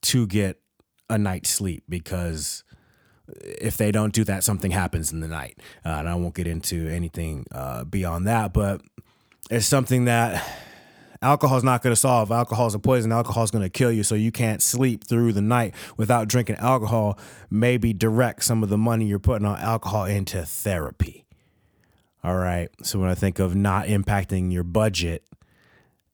to 0.02 0.26
get 0.26 0.60
a 1.08 1.18
night's 1.18 1.50
sleep 1.50 1.82
because 1.88 2.62
if 3.42 3.76
they 3.76 3.90
don't 3.90 4.12
do 4.12 4.24
that, 4.24 4.44
something 4.44 4.70
happens 4.70 5.12
in 5.12 5.20
the 5.20 5.28
night. 5.28 5.58
Uh, 5.84 5.90
and 5.90 6.08
I 6.08 6.14
won't 6.14 6.34
get 6.34 6.46
into 6.46 6.88
anything 6.88 7.46
uh, 7.52 7.84
beyond 7.84 8.26
that, 8.28 8.52
but 8.52 8.80
it's 9.50 9.66
something 9.66 10.04
that 10.04 10.46
alcohol 11.22 11.58
is 11.58 11.64
not 11.64 11.82
going 11.82 11.92
to 11.92 12.00
solve. 12.00 12.30
Alcohol 12.30 12.66
is 12.66 12.74
a 12.74 12.78
poison. 12.78 13.12
Alcohol 13.12 13.44
is 13.44 13.50
going 13.50 13.62
to 13.62 13.70
kill 13.70 13.92
you. 13.92 14.02
So 14.02 14.14
you 14.14 14.32
can't 14.32 14.62
sleep 14.62 15.04
through 15.04 15.32
the 15.32 15.42
night 15.42 15.74
without 15.96 16.28
drinking 16.28 16.56
alcohol. 16.56 17.18
Maybe 17.50 17.92
direct 17.92 18.44
some 18.44 18.62
of 18.62 18.68
the 18.68 18.78
money 18.78 19.06
you're 19.06 19.18
putting 19.18 19.46
on 19.46 19.58
alcohol 19.58 20.04
into 20.04 20.44
therapy. 20.44 21.26
All 22.22 22.36
right. 22.36 22.68
So 22.82 22.98
when 22.98 23.08
I 23.08 23.14
think 23.14 23.38
of 23.38 23.54
not 23.54 23.86
impacting 23.86 24.52
your 24.52 24.64
budget, 24.64 25.24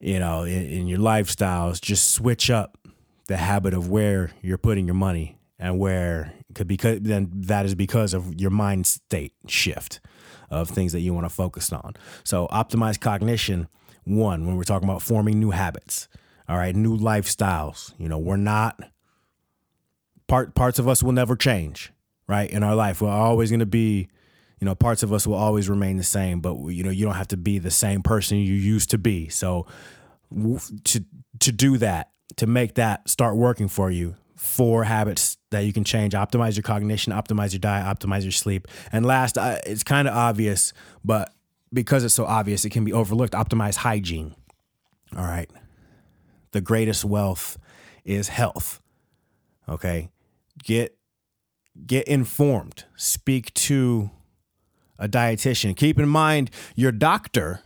you 0.01 0.19
know, 0.19 0.45
in, 0.45 0.67
in 0.67 0.87
your 0.87 0.99
lifestyles, 0.99 1.81
just 1.81 2.13
switch 2.13 2.51
up 2.51 2.79
the 3.27 3.37
habit 3.37 3.75
of 3.75 3.89
where 3.89 4.31
you're 4.41 4.59
putting 4.59 4.87
your 4.87 4.95
money 4.95 5.39
and 5.59 5.79
where 5.79 6.33
could 6.55 6.67
be 6.67 6.75
because 6.75 7.01
then 7.01 7.31
that 7.33 7.67
is 7.67 7.75
because 7.75 8.15
of 8.15 8.41
your 8.41 8.51
mind 8.51 8.87
state 8.87 9.33
shift 9.47 10.01
of 10.49 10.69
things 10.69 10.93
that 10.93 11.01
you 11.01 11.13
want 11.13 11.25
to 11.25 11.31
focus 11.31 11.73
on. 11.73 11.95
So 12.25 12.47
optimize 12.49 13.01
cognition 13.01 13.69
one, 14.07 14.47
when 14.47 14.57
we're 14.57 14.63
talking 14.65 14.89
about 14.89 15.03
forming 15.03 15.39
new 15.39 15.51
habits, 15.51 16.09
all 16.49 16.57
right, 16.57 16.75
new 16.75 16.97
lifestyles. 16.97 17.93
You 17.99 18.09
know, 18.09 18.19
we're 18.19 18.37
not 18.37 18.81
part 20.29 20.55
parts 20.55 20.79
of 20.79 20.89
us 20.89 21.03
will 21.03 21.13
never 21.13 21.37
change, 21.37 21.93
right? 22.29 22.49
In 22.49 22.63
our 22.63 22.75
life, 22.75 23.03
we're 23.03 23.11
always 23.11 23.51
going 23.51 23.61
to 23.61 23.67
be, 23.67 24.09
you 24.61 24.65
know, 24.65 24.75
parts 24.75 25.03
of 25.03 25.13
us 25.13 25.27
will 25.27 25.35
always 25.35 25.69
remain 25.69 25.97
the 25.97 26.05
same, 26.05 26.41
but 26.41 26.57
you 26.69 26.85
know, 26.85 26.91
you 26.91 27.05
don't 27.05 27.17
have 27.17 27.29
to 27.29 27.37
be 27.37 27.59
the 27.59 27.71
same 27.71 28.03
person 28.03 28.39
you 28.39 28.55
used 28.55 28.91
to 28.91 28.99
be. 28.99 29.29
So 29.29 29.67
to 30.85 31.05
to 31.41 31.53
do 31.53 31.77
that, 31.79 32.11
to 32.37 32.47
make 32.47 32.75
that 32.75 33.09
start 33.09 33.37
working 33.37 33.69
for 33.69 33.91
you, 33.91 34.15
four 34.37 34.85
habits 34.85 35.39
that 35.51 35.61
you 35.61 35.73
can 35.73 35.83
change 35.83 36.13
optimize 36.13 36.57
your 36.57 36.63
cognition 36.63 37.13
optimize 37.13 37.53
your 37.53 37.59
diet 37.59 37.87
optimize 37.87 38.23
your 38.23 38.31
sleep 38.31 38.69
and 38.93 39.07
last 39.07 39.39
uh, 39.39 39.59
it's 39.65 39.83
kind 39.83 40.07
of 40.07 40.15
obvious 40.15 40.75
but 41.03 41.33
because 41.73 42.05
it's 42.05 42.15
so 42.15 42.25
obvious, 42.25 42.65
it 42.65 42.71
can 42.71 42.85
be 42.85 42.93
overlooked. 42.93 43.33
Optimize 43.33 43.77
hygiene. 43.77 44.35
All 45.17 45.25
right. 45.25 45.51
The 46.53 46.61
greatest 46.61 47.05
wealth 47.05 47.59
is 48.05 48.29
health. 48.29 48.81
Okay. 49.69 50.11
Get 50.63 50.97
get 51.87 52.09
informed. 52.09 52.85
Speak 52.97 53.53
to 53.55 54.11
a 54.99 55.09
dietitian. 55.09 55.77
Keep 55.77 55.99
in 55.99 56.09
mind 56.09 56.51
your 56.75 56.93
doctor, 56.93 57.61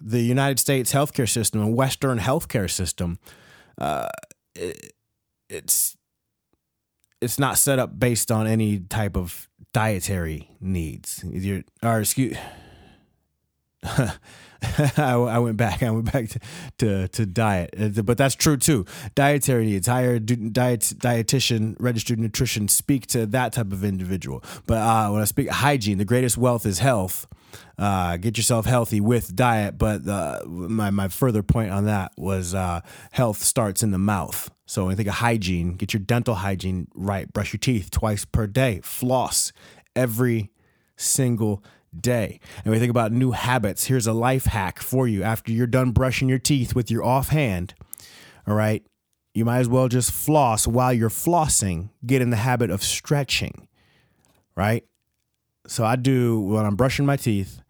the 0.00 0.20
United 0.20 0.58
States 0.58 0.92
healthcare 0.92 1.28
system 1.28 1.60
and 1.60 1.76
Western 1.76 2.18
healthcare 2.18 2.70
system. 2.70 3.18
Uh, 3.76 4.08
it, 4.54 4.92
it's 5.48 5.96
it's 7.20 7.38
not 7.38 7.58
set 7.58 7.78
up 7.78 7.98
based 7.98 8.30
on 8.30 8.46
any 8.46 8.78
type 8.78 9.16
of 9.16 9.48
dietary 9.74 10.50
needs. 10.60 11.22
You're, 11.28 11.64
or 11.82 12.00
excuse 12.00 12.36
I, 14.62 15.14
I, 15.14 15.38
went 15.38 15.56
back. 15.56 15.82
I 15.82 15.90
went 15.90 16.12
back 16.12 16.28
to, 16.28 16.40
to, 16.78 17.08
to 17.08 17.26
diet, 17.26 17.74
uh, 17.78 18.02
but 18.02 18.18
that's 18.18 18.34
true 18.34 18.56
too. 18.56 18.84
Dietary 19.14 19.64
needs, 19.64 19.86
hire 19.86 20.18
diet 20.18 20.80
dietitian, 20.98 21.76
registered 21.78 22.18
nutrition. 22.18 22.68
Speak 22.68 23.06
to 23.08 23.24
that 23.26 23.54
type 23.54 23.72
of 23.72 23.82
individual. 23.84 24.44
But 24.66 24.78
uh, 24.78 25.10
when 25.10 25.22
I 25.22 25.24
speak 25.24 25.48
hygiene, 25.48 25.98
the 25.98 26.04
greatest 26.04 26.36
wealth 26.36 26.66
is 26.66 26.80
health. 26.80 27.26
Uh, 27.78 28.18
get 28.18 28.36
yourself 28.36 28.66
healthy 28.66 29.00
with 29.00 29.34
diet. 29.34 29.78
But 29.78 30.06
uh, 30.06 30.40
my 30.46 30.90
my 30.90 31.08
further 31.08 31.42
point 31.42 31.70
on 31.70 31.86
that 31.86 32.12
was 32.18 32.54
uh, 32.54 32.80
health 33.12 33.42
starts 33.42 33.82
in 33.82 33.92
the 33.92 33.98
mouth. 33.98 34.50
So 34.66 34.84
when 34.84 34.92
you 34.92 34.96
think 34.96 35.08
of 35.08 35.14
hygiene, 35.16 35.74
get 35.74 35.94
your 35.94 36.00
dental 36.00 36.34
hygiene 36.34 36.88
right. 36.94 37.32
Brush 37.32 37.54
your 37.54 37.58
teeth 37.58 37.90
twice 37.90 38.26
per 38.26 38.46
day. 38.46 38.80
Floss 38.84 39.52
every 39.96 40.50
single 40.96 41.64
day. 41.98 42.40
And 42.64 42.72
we 42.72 42.78
think 42.78 42.90
about 42.90 43.12
new 43.12 43.32
habits, 43.32 43.86
here's 43.86 44.06
a 44.06 44.12
life 44.12 44.44
hack 44.44 44.80
for 44.80 45.08
you. 45.08 45.22
After 45.22 45.52
you're 45.52 45.66
done 45.66 45.90
brushing 45.92 46.28
your 46.28 46.38
teeth 46.38 46.74
with 46.74 46.90
your 46.90 47.04
offhand, 47.04 47.74
all 48.46 48.54
right, 48.54 48.84
you 49.34 49.44
might 49.44 49.58
as 49.58 49.68
well 49.68 49.88
just 49.88 50.10
floss 50.10 50.66
while 50.66 50.92
you're 50.92 51.08
flossing. 51.08 51.90
Get 52.04 52.22
in 52.22 52.30
the 52.30 52.36
habit 52.36 52.70
of 52.70 52.82
stretching, 52.82 53.68
right? 54.56 54.84
So 55.66 55.84
I 55.84 55.96
do 55.96 56.40
when 56.40 56.66
I'm 56.66 56.76
brushing 56.76 57.06
my 57.06 57.16
teeth, 57.16 57.60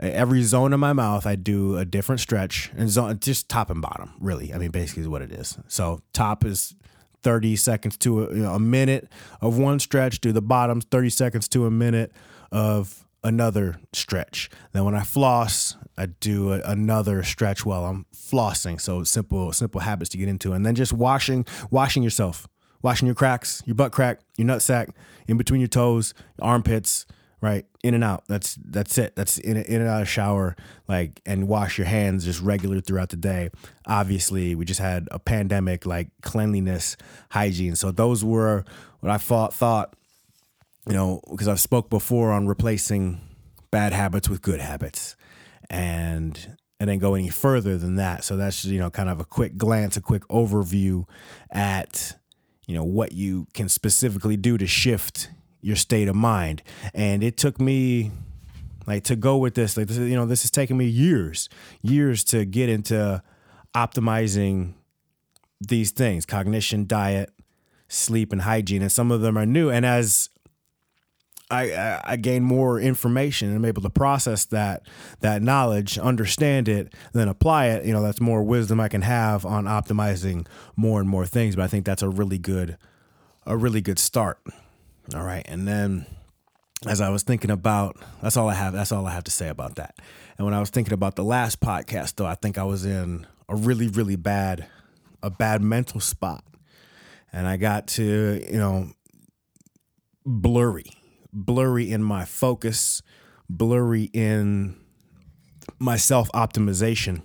every 0.00 0.42
zone 0.42 0.72
of 0.72 0.80
my 0.80 0.92
mouth, 0.92 1.26
I 1.26 1.36
do 1.36 1.76
a 1.76 1.84
different 1.84 2.20
stretch 2.20 2.70
and 2.76 2.88
zone, 2.88 3.18
just 3.20 3.48
top 3.48 3.70
and 3.70 3.82
bottom, 3.82 4.14
really. 4.20 4.52
I 4.52 4.58
mean, 4.58 4.70
basically, 4.70 5.02
is 5.02 5.08
what 5.08 5.22
it 5.22 5.32
is. 5.32 5.58
So 5.68 6.00
top 6.12 6.44
is 6.44 6.74
30 7.22 7.56
seconds 7.56 7.96
to 7.98 8.24
a, 8.24 8.34
you 8.34 8.42
know, 8.42 8.54
a 8.54 8.60
minute 8.60 9.08
of 9.40 9.58
one 9.58 9.78
stretch. 9.78 10.20
Do 10.20 10.32
the 10.32 10.42
bottoms 10.42 10.84
30 10.90 11.10
seconds 11.10 11.48
to 11.48 11.66
a 11.66 11.70
minute 11.70 12.12
of 12.50 13.06
another 13.24 13.80
stretch. 13.92 14.50
Then 14.72 14.84
when 14.84 14.94
I 14.94 15.02
floss, 15.02 15.76
I 15.96 16.06
do 16.06 16.52
a, 16.52 16.60
another 16.60 17.22
stretch 17.22 17.66
while 17.66 17.84
I'm 17.84 18.06
flossing. 18.14 18.80
So 18.80 19.04
simple, 19.04 19.52
simple 19.52 19.80
habits 19.80 20.10
to 20.10 20.18
get 20.18 20.28
into, 20.28 20.52
and 20.52 20.64
then 20.64 20.74
just 20.74 20.92
washing, 20.92 21.44
washing 21.70 22.02
yourself, 22.02 22.46
washing 22.82 23.06
your 23.06 23.14
cracks, 23.14 23.62
your 23.66 23.74
butt 23.74 23.92
crack, 23.92 24.20
your 24.36 24.46
nut 24.46 24.62
sack, 24.62 24.90
in 25.26 25.36
between 25.36 25.60
your 25.60 25.68
toes, 25.68 26.14
armpits, 26.40 27.06
right, 27.40 27.66
in 27.82 27.94
and 27.94 28.04
out. 28.04 28.24
That's 28.28 28.56
that's 28.64 28.96
it. 28.98 29.16
That's 29.16 29.38
in 29.38 29.56
in 29.56 29.80
and 29.80 29.90
out 29.90 30.02
of 30.02 30.08
shower, 30.08 30.56
like, 30.86 31.20
and 31.26 31.48
wash 31.48 31.78
your 31.78 31.86
hands 31.86 32.24
just 32.24 32.40
regular 32.40 32.80
throughout 32.80 33.10
the 33.10 33.16
day. 33.16 33.50
Obviously, 33.86 34.54
we 34.54 34.64
just 34.64 34.80
had 34.80 35.08
a 35.10 35.18
pandemic, 35.18 35.86
like 35.86 36.08
cleanliness, 36.22 36.96
hygiene. 37.30 37.76
So 37.76 37.90
those 37.90 38.24
were 38.24 38.64
what 39.00 39.10
I 39.10 39.18
thought 39.18 39.54
thought 39.54 39.94
you 40.88 40.94
know, 40.94 41.20
because 41.30 41.48
I've 41.48 41.60
spoke 41.60 41.90
before 41.90 42.32
on 42.32 42.46
replacing 42.46 43.20
bad 43.70 43.92
habits 43.92 44.28
with 44.28 44.40
good 44.40 44.60
habits, 44.60 45.16
and 45.68 46.56
and 46.80 46.88
then 46.88 46.98
go 46.98 47.14
any 47.14 47.28
further 47.28 47.76
than 47.76 47.96
that. 47.96 48.24
So 48.24 48.36
that's 48.36 48.64
you 48.64 48.78
know 48.78 48.90
kind 48.90 49.10
of 49.10 49.20
a 49.20 49.24
quick 49.24 49.58
glance, 49.58 49.98
a 49.98 50.00
quick 50.00 50.22
overview 50.28 51.04
at 51.50 52.16
you 52.66 52.74
know 52.74 52.84
what 52.84 53.12
you 53.12 53.46
can 53.52 53.68
specifically 53.68 54.38
do 54.38 54.56
to 54.56 54.66
shift 54.66 55.30
your 55.60 55.76
state 55.76 56.08
of 56.08 56.16
mind. 56.16 56.62
And 56.94 57.22
it 57.22 57.36
took 57.36 57.60
me 57.60 58.10
like 58.86 59.04
to 59.04 59.16
go 59.16 59.36
with 59.36 59.54
this, 59.54 59.76
like 59.76 59.88
this, 59.88 59.98
you 59.98 60.16
know, 60.16 60.24
this 60.24 60.42
has 60.42 60.50
taken 60.50 60.78
me 60.78 60.86
years, 60.86 61.50
years 61.82 62.24
to 62.24 62.46
get 62.46 62.70
into 62.70 63.22
optimizing 63.74 64.72
these 65.60 65.90
things: 65.90 66.24
cognition, 66.24 66.86
diet, 66.86 67.30
sleep, 67.88 68.32
and 68.32 68.40
hygiene. 68.40 68.80
And 68.80 68.90
some 68.90 69.10
of 69.10 69.20
them 69.20 69.36
are 69.36 69.44
new. 69.44 69.68
And 69.68 69.84
as 69.84 70.30
I, 71.50 72.00
I 72.04 72.16
gain 72.16 72.42
more 72.42 72.78
information 72.78 73.48
and 73.48 73.56
I'm 73.56 73.64
able 73.64 73.82
to 73.82 73.90
process 73.90 74.44
that 74.46 74.82
that 75.20 75.40
knowledge, 75.42 75.98
understand 75.98 76.68
it, 76.68 76.94
then 77.14 77.28
apply 77.28 77.66
it. 77.68 77.86
You 77.86 77.92
know, 77.92 78.02
that's 78.02 78.20
more 78.20 78.42
wisdom 78.42 78.80
I 78.80 78.88
can 78.88 79.02
have 79.02 79.46
on 79.46 79.64
optimizing 79.64 80.46
more 80.76 81.00
and 81.00 81.08
more 81.08 81.24
things. 81.24 81.56
But 81.56 81.62
I 81.62 81.68
think 81.68 81.86
that's 81.86 82.02
a 82.02 82.08
really 82.08 82.38
good 82.38 82.76
a 83.46 83.56
really 83.56 83.80
good 83.80 83.98
start. 83.98 84.38
All 85.14 85.22
right, 85.22 85.44
and 85.48 85.66
then 85.66 86.04
as 86.86 87.00
I 87.00 87.08
was 87.08 87.22
thinking 87.22 87.50
about 87.50 87.96
that's 88.22 88.36
all 88.36 88.48
I 88.48 88.54
have 88.54 88.74
that's 88.74 88.92
all 88.92 89.06
I 89.06 89.12
have 89.12 89.24
to 89.24 89.30
say 89.30 89.48
about 89.48 89.76
that. 89.76 89.98
And 90.36 90.44
when 90.44 90.54
I 90.54 90.60
was 90.60 90.70
thinking 90.70 90.92
about 90.92 91.16
the 91.16 91.24
last 91.24 91.60
podcast 91.60 92.16
though, 92.16 92.26
I 92.26 92.34
think 92.34 92.58
I 92.58 92.64
was 92.64 92.84
in 92.84 93.26
a 93.48 93.56
really 93.56 93.88
really 93.88 94.16
bad 94.16 94.66
a 95.22 95.30
bad 95.30 95.62
mental 95.62 96.00
spot. 96.00 96.44
And 97.32 97.46
I 97.46 97.56
got 97.56 97.88
to, 97.88 98.44
you 98.50 98.58
know, 98.58 98.90
blurry. 100.24 100.92
Blurry 101.32 101.90
in 101.90 102.02
my 102.02 102.24
focus, 102.24 103.02
blurry 103.48 104.04
in 104.12 104.76
my 105.78 105.96
self-optimization. 105.96 107.22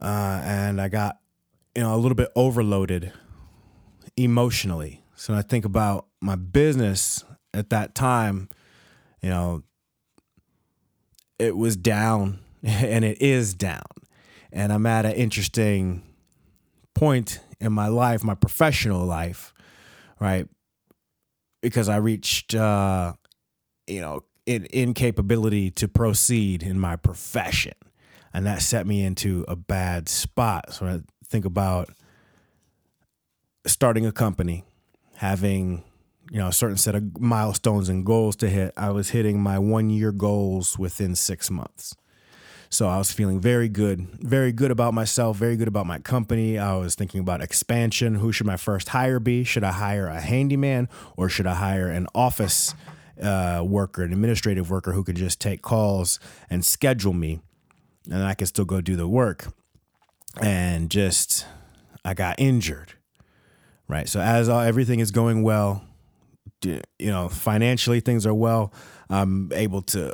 Uh, 0.00 0.40
and 0.44 0.80
I 0.80 0.88
got, 0.88 1.18
you 1.74 1.82
know, 1.82 1.94
a 1.94 1.98
little 1.98 2.16
bit 2.16 2.30
overloaded 2.36 3.12
emotionally. 4.16 5.02
So 5.14 5.34
I 5.34 5.42
think 5.42 5.64
about 5.64 6.06
my 6.20 6.36
business 6.36 7.24
at 7.54 7.70
that 7.70 7.94
time, 7.94 8.48
you 9.22 9.30
know, 9.30 9.62
it 11.38 11.56
was 11.56 11.76
down 11.76 12.40
and 12.62 13.04
it 13.04 13.20
is 13.20 13.54
down. 13.54 13.82
And 14.52 14.72
I'm 14.72 14.86
at 14.86 15.04
an 15.04 15.12
interesting 15.12 16.02
point 16.94 17.40
in 17.60 17.72
my 17.72 17.88
life, 17.88 18.24
my 18.24 18.34
professional 18.34 19.04
life, 19.04 19.52
right? 20.20 20.48
Because 21.60 21.88
I 21.88 21.96
reached, 21.96 22.54
uh, 22.54 23.14
you 23.86 24.00
know, 24.00 24.24
in, 24.46 24.66
incapability 24.70 25.70
to 25.72 25.88
proceed 25.88 26.62
in 26.62 26.78
my 26.78 26.96
profession. 26.96 27.74
And 28.32 28.46
that 28.46 28.62
set 28.62 28.86
me 28.86 29.02
into 29.02 29.44
a 29.48 29.56
bad 29.56 30.08
spot. 30.08 30.72
So 30.72 30.86
I 30.86 31.00
think 31.26 31.44
about 31.44 31.90
starting 33.66 34.06
a 34.06 34.12
company, 34.12 34.64
having 35.16 35.82
you 36.30 36.38
know 36.38 36.48
a 36.48 36.52
certain 36.52 36.76
set 36.76 36.94
of 36.94 37.20
milestones 37.20 37.88
and 37.88 38.04
goals 38.04 38.36
to 38.36 38.48
hit 38.48 38.72
i 38.76 38.90
was 38.90 39.10
hitting 39.10 39.40
my 39.40 39.58
one 39.58 39.90
year 39.90 40.12
goals 40.12 40.78
within 40.78 41.14
six 41.14 41.50
months 41.50 41.94
so 42.70 42.88
i 42.88 42.98
was 42.98 43.10
feeling 43.12 43.40
very 43.40 43.68
good 43.68 44.00
very 44.20 44.52
good 44.52 44.70
about 44.70 44.94
myself 44.94 45.36
very 45.36 45.56
good 45.56 45.68
about 45.68 45.86
my 45.86 45.98
company. 45.98 46.58
I 46.58 46.76
was 46.76 46.94
thinking 46.94 47.20
about 47.20 47.40
expansion. 47.40 48.16
Who 48.16 48.32
should 48.32 48.46
my 48.46 48.56
first 48.56 48.90
hire 48.90 49.20
be? 49.20 49.44
Should 49.44 49.64
i 49.64 49.72
hire 49.72 50.06
a 50.06 50.20
handyman 50.20 50.88
or 51.16 51.28
should 51.28 51.46
i 51.46 51.54
hire 51.54 51.88
an 51.88 52.06
office 52.14 52.74
uh, 53.22 53.64
worker 53.66 54.02
an 54.02 54.12
administrative 54.12 54.70
worker 54.70 54.92
who 54.92 55.02
can 55.02 55.16
just 55.16 55.40
take 55.40 55.62
calls 55.62 56.20
and 56.48 56.64
schedule 56.64 57.12
me 57.12 57.40
and 58.10 58.22
i 58.22 58.34
can 58.34 58.46
still 58.46 58.64
go 58.64 58.80
do 58.80 58.96
the 58.96 59.08
work? 59.08 59.52
And 60.40 60.90
just 60.90 61.46
i 62.04 62.14
got 62.14 62.36
injured 62.38 62.94
right? 63.90 64.06
So 64.06 64.20
as 64.20 64.50
all, 64.50 64.60
everything 64.60 65.00
is 65.00 65.10
going 65.10 65.42
well 65.42 65.82
you 66.62 66.82
know, 67.00 67.28
financially 67.28 68.00
things 68.00 68.26
are 68.26 68.34
well. 68.34 68.72
I'm 69.08 69.50
able 69.52 69.82
to 69.82 70.12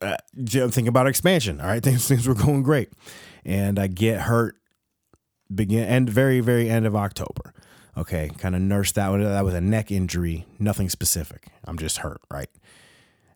uh, 0.00 0.16
think 0.44 0.88
about 0.88 1.06
expansion. 1.06 1.60
All 1.60 1.66
right, 1.66 1.82
things 1.82 2.08
things 2.08 2.26
were 2.26 2.34
going 2.34 2.62
great, 2.62 2.90
and 3.44 3.78
I 3.78 3.86
get 3.86 4.22
hurt 4.22 4.56
begin 5.54 5.84
end 5.84 6.10
very 6.10 6.40
very 6.40 6.68
end 6.68 6.86
of 6.86 6.96
October. 6.96 7.52
Okay, 7.96 8.30
kind 8.38 8.54
of 8.54 8.60
nursed 8.60 8.96
that 8.96 9.10
one. 9.10 9.22
That 9.22 9.44
was 9.44 9.54
a 9.54 9.60
neck 9.60 9.90
injury, 9.90 10.46
nothing 10.58 10.90
specific. 10.90 11.48
I'm 11.64 11.78
just 11.78 11.98
hurt, 11.98 12.20
right? 12.30 12.50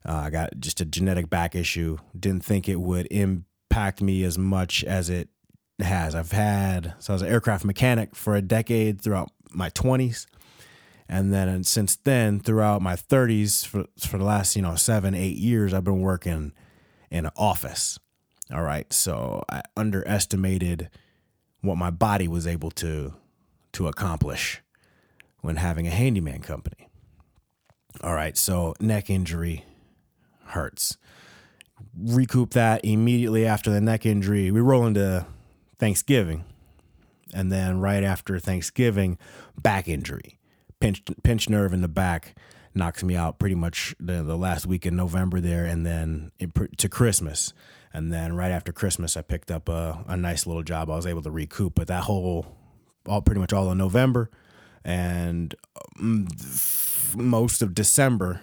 Uh, 0.07 0.15
I 0.15 0.31
got 0.31 0.59
just 0.59 0.81
a 0.81 0.85
genetic 0.85 1.31
back 1.31 1.55
issue. 1.55 1.99
Didn't 2.19 2.45
think 2.45 2.69
it 2.69 2.81
would 2.81 3.07
impact 3.11 4.03
me 4.03 4.23
as 4.25 4.37
much 4.37 4.85
as 4.85 5.09
it 5.09 5.29
has. 5.79 6.15
I've 6.15 6.33
had 6.33 6.95
so 6.99 7.13
I 7.13 7.15
was 7.15 7.23
an 7.23 7.29
aircraft 7.29 7.65
mechanic 7.65 8.15
for 8.15 8.37
a 8.37 8.43
decade 8.43 9.01
throughout 9.01 9.31
my 9.51 9.71
20s 9.71 10.27
and 11.11 11.35
then 11.35 11.49
and 11.49 11.67
since 11.67 11.97
then, 11.97 12.39
throughout 12.39 12.81
my 12.81 12.95
30s, 12.95 13.67
for, 13.67 13.87
for 13.99 14.17
the 14.17 14.25
last, 14.25 14.55
you 14.55 14.63
know, 14.63 14.77
seven, 14.77 15.13
eight 15.13 15.37
years, 15.37 15.75
I've 15.75 15.83
been 15.83 16.03
working 16.03 16.53
in 17.11 17.27
an 17.27 17.33
office. 17.37 17.99
All 18.55 18.63
right. 18.63 18.91
So 18.93 19.43
I 19.51 19.63
underestimated 19.77 20.89
what 21.63 21.77
my 21.77 21.91
body 21.91 22.29
was 22.29 22.47
able 22.47 22.71
to 22.71 23.13
to 23.73 23.89
accomplish 23.89 24.63
when 25.41 25.57
having 25.57 25.89
a 25.89 25.91
handyman 25.91 26.43
company. 26.43 26.89
All 28.03 28.15
right, 28.15 28.37
so 28.37 28.75
neck 28.81 29.09
injury 29.11 29.65
hurts. 30.47 30.97
Recoup 31.97 32.51
that 32.51 32.85
immediately 32.85 33.47
after 33.47 33.71
the 33.71 33.81
neck 33.81 34.05
injury. 34.07 34.51
We 34.51 34.61
roll 34.61 34.87
into 34.87 35.27
Thanksgiving. 35.79 36.45
And 37.33 37.53
then 37.53 37.79
right 37.79 38.03
after 38.03 38.41
Thanksgiving, 38.41 39.19
back 39.57 39.87
injury 39.87 40.40
pinched 40.81 41.23
pinched 41.23 41.51
nerve 41.51 41.73
in 41.73 41.81
the 41.81 41.89
back 41.89 42.35
knocks 42.75 43.03
me 43.03 43.17
out 43.17 43.39
pretty 43.39 43.55
much 43.55 43.95
the, 43.99 44.23
the 44.23 44.37
last 44.37 44.67
week 44.67 44.87
in 44.87 44.97
November 44.97 45.41
there, 45.41 45.65
and 45.65 45.85
then 45.85 46.31
it, 46.39 46.51
to 46.79 46.89
Christmas. 46.89 47.53
And 47.93 48.13
then 48.13 48.37
right 48.37 48.53
after 48.53 48.73
Christmas, 48.73 49.17
I 49.17 49.23
picked 49.23 49.51
up 49.51 49.69
a, 49.69 50.05
a 50.07 50.17
nice 50.17 50.47
little 50.47 50.63
job. 50.63 50.89
I 50.89 50.97
was 50.97 51.07
able 51.07 51.23
to 51.23 51.31
recoup, 51.31 51.75
but 51.75 51.89
that 51.89 52.05
whole, 52.05 52.57
all 53.07 53.21
pretty 53.21 53.41
much 53.41 53.53
all 53.53 53.69
of 53.71 53.77
November 53.77 54.31
and 54.85 55.55
um, 55.99 56.29
most 57.17 57.63
of 57.63 57.75
December, 57.75 58.41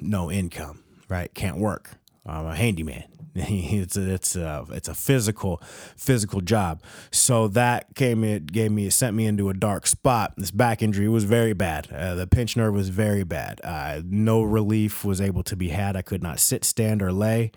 no 0.00 0.30
income, 0.30 0.82
right? 1.08 1.32
Can't 1.34 1.58
work. 1.58 1.92
I'm 2.26 2.46
a 2.46 2.56
handyman. 2.56 3.04
it's 3.48 3.96
a, 3.96 4.14
it's 4.14 4.36
a, 4.36 4.66
it's 4.70 4.88
a 4.88 4.94
physical 4.94 5.62
physical 5.96 6.40
job. 6.40 6.82
So 7.10 7.48
that 7.48 7.94
came 7.94 8.24
it 8.24 8.52
gave 8.52 8.72
me 8.72 8.86
it 8.86 8.92
sent 8.92 9.14
me 9.14 9.26
into 9.26 9.48
a 9.48 9.54
dark 9.54 9.86
spot. 9.86 10.34
This 10.36 10.50
back 10.50 10.82
injury 10.82 11.08
was 11.08 11.24
very 11.24 11.52
bad. 11.52 11.90
Uh, 11.92 12.14
the 12.14 12.26
pinch 12.26 12.56
nerve 12.56 12.74
was 12.74 12.88
very 12.88 13.24
bad. 13.24 13.60
Uh, 13.62 14.02
no 14.04 14.42
relief 14.42 15.04
was 15.04 15.20
able 15.20 15.42
to 15.44 15.56
be 15.56 15.68
had. 15.68 15.96
I 15.96 16.02
could 16.02 16.22
not 16.22 16.40
sit, 16.40 16.64
stand, 16.64 17.02
or 17.02 17.12
lay. 17.12 17.52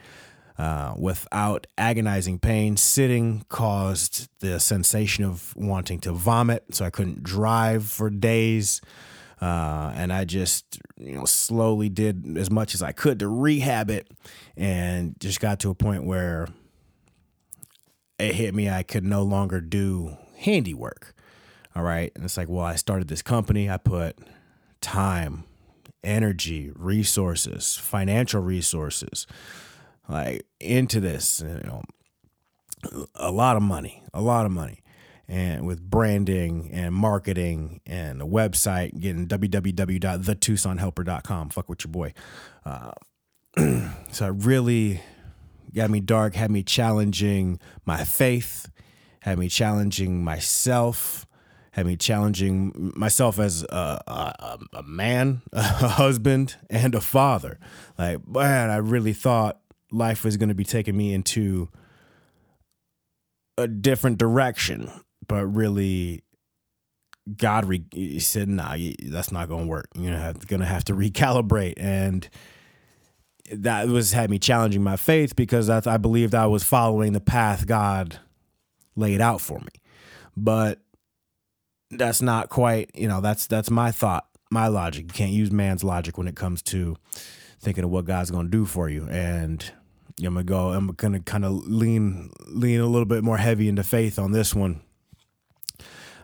Uh, 0.58 0.94
without 0.96 1.66
agonizing 1.76 2.38
pain. 2.38 2.78
Sitting 2.78 3.44
caused 3.50 4.30
the 4.42 4.60
sensation 4.60 5.24
of 5.24 5.56
wanting 5.56 6.00
to 6.02 6.12
vomit, 6.12 6.66
so 6.76 6.86
I 6.86 6.92
couldn't 6.92 7.24
drive 7.24 7.86
for 7.86 8.12
days. 8.12 8.80
Uh, 9.42 9.92
and 9.96 10.14
I 10.14 10.24
just, 10.24 10.80
you 10.98 11.16
know, 11.16 11.26
slowly 11.26 11.90
did 11.90 12.38
as 12.38 12.52
much 12.52 12.76
as 12.76 12.84
I 12.84 12.92
could 12.92 13.20
to 13.20 13.28
rehab 13.28 13.90
it 13.90 14.08
and 14.56 15.16
just 15.20 15.40
got 15.40 15.60
to 15.62 15.72
a 15.72 15.76
point 15.76 16.04
where 16.04 16.48
it 18.20 18.36
hit 18.36 18.54
me 18.54 18.70
I 18.70 18.84
could 18.84 19.04
no 19.04 19.24
longer 19.24 19.60
do 19.60 20.16
handiwork. 20.38 21.16
All 21.76 21.82
right. 21.82 22.12
And 22.16 22.24
it's 22.24 22.38
like, 22.38 22.50
well, 22.50 22.66
I 22.66 22.76
started 22.76 23.08
this 23.08 23.24
company, 23.24 23.68
I 23.68 23.78
put 23.78 24.18
time, 24.80 25.46
energy, 26.04 26.72
resources, 26.76 27.76
financial 27.76 28.42
resources 28.42 29.26
like 30.08 30.46
into 30.60 31.00
this, 31.00 31.42
you 31.42 31.68
know, 31.68 31.84
a 33.16 33.32
lot 33.32 33.56
of 33.56 33.64
money, 33.64 34.04
a 34.14 34.22
lot 34.22 34.46
of 34.46 34.52
money 34.52 34.81
and 35.32 35.66
with 35.66 35.82
branding 35.82 36.70
and 36.74 36.94
marketing 36.94 37.80
and 37.86 38.22
a 38.22 38.26
website, 38.26 39.00
getting 39.00 39.28
www.thetucsonhelper.com. 39.28 41.50
Fuck 41.50 41.70
with 41.70 41.86
your 41.86 41.92
boy. 41.92 42.14
Uh, 42.66 42.92
so 44.12 44.28
it 44.28 44.36
really 44.44 45.02
got 45.74 45.90
me 45.90 46.02
dark, 46.02 46.36
had 46.36 46.52
me 46.52 46.64
challenging 46.64 47.62
my 47.86 48.04
faith, 48.04 48.70
had 49.22 49.40
me 49.40 49.48
challenging 49.48 50.22
myself, 50.22 51.26
had 51.72 51.86
me 51.86 51.96
challenging 51.96 52.92
myself 52.98 53.40
as 53.40 53.64
a, 53.64 54.02
a, 54.08 54.60
a 54.74 54.84
man, 54.84 55.44
a 55.54 55.62
husband, 55.62 56.58
and 56.70 56.94
a 56.94 57.00
father. 57.00 57.58
Like, 57.98 58.28
man, 58.28 58.70
I 58.70 58.76
really 58.78 59.14
thought 59.14 59.62
life 59.94 60.26
was 60.26 60.36
going 60.36 60.50
to 60.50 60.56
be 60.56 60.66
taking 60.66 60.98
me 60.98 61.14
into 61.14 61.70
a 63.58 63.70
different 63.70 64.18
direction 64.18 64.92
but 65.32 65.46
really 65.46 66.24
God 67.38 67.66
re- 67.66 68.20
said, 68.20 68.50
"Nah, 68.50 68.76
that's 69.06 69.32
not 69.32 69.48
to 69.64 69.70
work. 69.70 69.88
You're 69.96 70.12
gonna 70.12 70.24
have, 70.24 70.48
gonna 70.48 70.66
have 70.66 70.84
to 70.86 70.94
recalibrate." 70.96 71.76
And 71.78 72.28
that 73.52 73.88
was 73.88 74.12
had 74.12 74.30
me 74.30 74.40
challenging 74.40 74.84
my 74.84 74.98
faith 74.98 75.36
because 75.36 75.70
I, 75.70 75.82
I 75.86 75.98
believed 75.98 76.36
I 76.36 76.48
was 76.48 76.64
following 76.64 77.14
the 77.14 77.20
path 77.20 77.66
God 77.68 78.20
laid 78.96 79.22
out 79.22 79.42
for 79.42 79.60
me. 79.60 79.72
But 80.36 80.80
that's 81.90 82.22
not 82.22 82.50
quite, 82.50 82.92
you 82.94 83.08
know, 83.08 83.22
that's 83.22 83.48
that's 83.48 83.70
my 83.70 83.92
thought, 83.92 84.28
my 84.50 84.68
logic. 84.68 85.04
You 85.04 85.14
can't 85.14 85.32
use 85.32 85.52
man's 85.52 85.84
logic 85.84 86.18
when 86.18 86.28
it 86.28 86.36
comes 86.36 86.62
to 86.64 86.96
thinking 87.60 87.84
of 87.84 87.90
what 87.90 88.06
God's 88.06 88.32
to 88.46 88.52
do 88.52 88.66
for 88.66 88.90
you. 88.90 89.08
And 89.10 89.64
I'm 90.20 90.34
gonna 90.34 90.44
go. 90.44 90.74
I'm 90.74 90.88
gonna 90.88 91.20
kind 91.20 91.46
of 91.46 91.54
lean 91.68 92.32
lean 92.48 92.80
a 92.80 92.88
little 92.88 93.06
bit 93.06 93.24
more 93.24 93.38
heavy 93.38 93.70
into 93.70 93.84
faith 93.84 94.20
on 94.20 94.32
this 94.32 94.54
one 94.56 94.82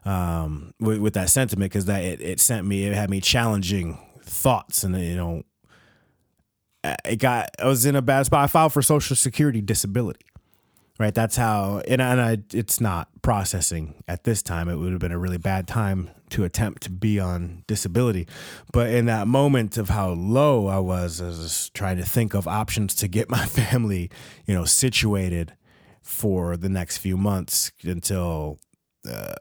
um, 0.08 0.74
with, 0.80 1.00
with 1.00 1.13
that 1.15 1.30
sentiment 1.30 1.72
because 1.72 1.86
that 1.86 2.04
it, 2.04 2.22
it 2.22 2.39
sent 2.39 2.65
me, 2.65 2.86
it 2.86 2.93
had 2.93 3.10
me 3.10 3.20
challenging 3.20 4.00
thoughts 4.24 4.84
and, 4.84 5.00
you 5.00 5.15
know, 5.15 5.43
it 7.04 7.17
got, 7.17 7.50
I 7.62 7.67
was 7.67 7.86
in 7.86 7.96
a 7.96 8.02
bad 8.02 8.26
spot. 8.26 8.46
I 8.46 8.48
filed 8.48 8.72
for 8.72 8.82
Social 8.82 9.15
Security 9.15 9.62
disability. 9.62 10.26
right? 11.00 11.13
That's 11.13 11.36
how, 11.36 11.82
and, 11.88 12.02
and 12.02 12.22
I, 12.22 12.38
it's 12.54 12.80
not 12.80 13.10
processing 13.22 14.02
at 14.08 14.24
this 14.24 14.41
time. 14.41 14.70
It 14.70 14.76
would 14.78 14.91
have 14.91 15.02
been 15.02 15.12
a 15.12 15.20
really 15.20 15.38
bad 15.38 15.67
time 15.67 16.10
to 16.30 16.43
attempt 16.46 16.84
to 16.84 16.89
be 16.89 17.20
on 17.20 17.63
disability. 17.67 18.28
But 18.72 18.89
in 18.91 19.06
that 19.06 19.28
moment 19.28 19.78
of 19.78 19.89
how 19.89 20.10
low 20.12 20.67
I 20.67 20.80
was, 20.80 21.22
I 21.22 21.28
was 21.28 21.70
trying 21.74 21.98
to 21.98 22.06
think 22.06 22.34
of 22.34 22.48
options 22.48 22.96
to 22.96 23.08
get 23.10 23.30
my 23.30 23.46
family, 23.46 24.10
you 24.46 24.54
know, 24.54 24.65
situated 24.65 25.54
for 26.02 26.56
the 26.56 26.70
next 26.70 26.98
few 27.00 27.17
months 27.17 27.72
until 27.84 28.60
uh, 29.10 29.36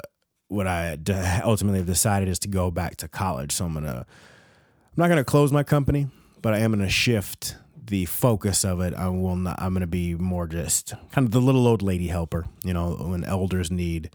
what 0.48 0.66
I 0.66 0.98
ultimately 1.44 1.78
have 1.78 1.86
decided 1.86 2.28
is 2.28 2.38
to 2.40 2.48
go 2.48 2.70
back 2.70 2.96
to 2.96 3.08
college. 3.08 3.52
So 3.52 3.64
I'm 3.64 3.74
gonna, 3.74 4.06
I'm 4.06 4.96
not 4.96 5.08
gonna 5.08 5.24
close 5.24 5.52
my 5.52 5.62
company, 5.62 6.08
but 6.42 6.54
I 6.54 6.58
am 6.58 6.72
gonna 6.72 6.88
shift 6.88 7.56
the 7.86 8.04
focus 8.04 8.64
of 8.64 8.80
it. 8.80 8.94
I 8.94 9.08
will 9.08 9.36
not. 9.36 9.60
I'm 9.60 9.72
gonna 9.72 9.86
be 9.86 10.14
more 10.14 10.46
just 10.46 10.94
kind 11.10 11.26
of 11.26 11.32
the 11.32 11.40
little 11.40 11.66
old 11.66 11.82
lady 11.82 12.08
helper. 12.08 12.46
You 12.64 12.74
know, 12.74 12.94
when 12.94 13.24
elders 13.24 13.70
need 13.70 14.10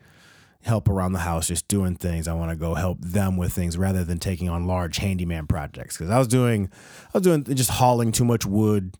help 0.63 0.87
around 0.87 1.13
the 1.13 1.19
house, 1.19 1.47
just 1.47 1.67
doing 1.67 1.95
things. 1.95 2.27
I 2.27 2.33
want 2.33 2.51
to 2.51 2.55
go 2.55 2.75
help 2.75 2.99
them 3.01 3.37
with 3.37 3.51
things 3.51 3.77
rather 3.77 4.03
than 4.03 4.19
taking 4.19 4.49
on 4.49 4.67
large 4.67 4.97
handyman 4.97 5.47
projects. 5.47 5.97
Because 5.97 6.11
I 6.11 6.19
was 6.19 6.27
doing, 6.27 6.69
I 7.13 7.17
was 7.17 7.23
doing 7.23 7.43
just 7.43 7.71
hauling 7.71 8.11
too 8.11 8.25
much 8.25 8.45
wood, 8.45 8.95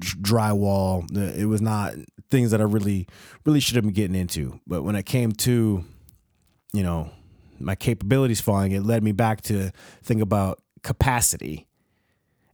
drywall. 0.00 1.04
It 1.36 1.46
was 1.46 1.60
not 1.60 1.94
things 2.30 2.50
that 2.52 2.60
I 2.60 2.64
really, 2.64 3.06
really 3.44 3.60
should 3.60 3.76
have 3.76 3.84
been 3.84 3.92
getting 3.92 4.16
into. 4.16 4.60
But 4.66 4.82
when 4.82 4.96
it 4.96 5.04
came 5.04 5.32
to, 5.32 5.84
you 6.74 6.82
know, 6.82 7.10
my 7.60 7.76
capabilities 7.76 8.40
falling, 8.40 8.72
it 8.72 8.82
led 8.82 9.02
me 9.02 9.12
back 9.12 9.40
to 9.42 9.70
think 10.02 10.20
about 10.20 10.60
capacity 10.82 11.66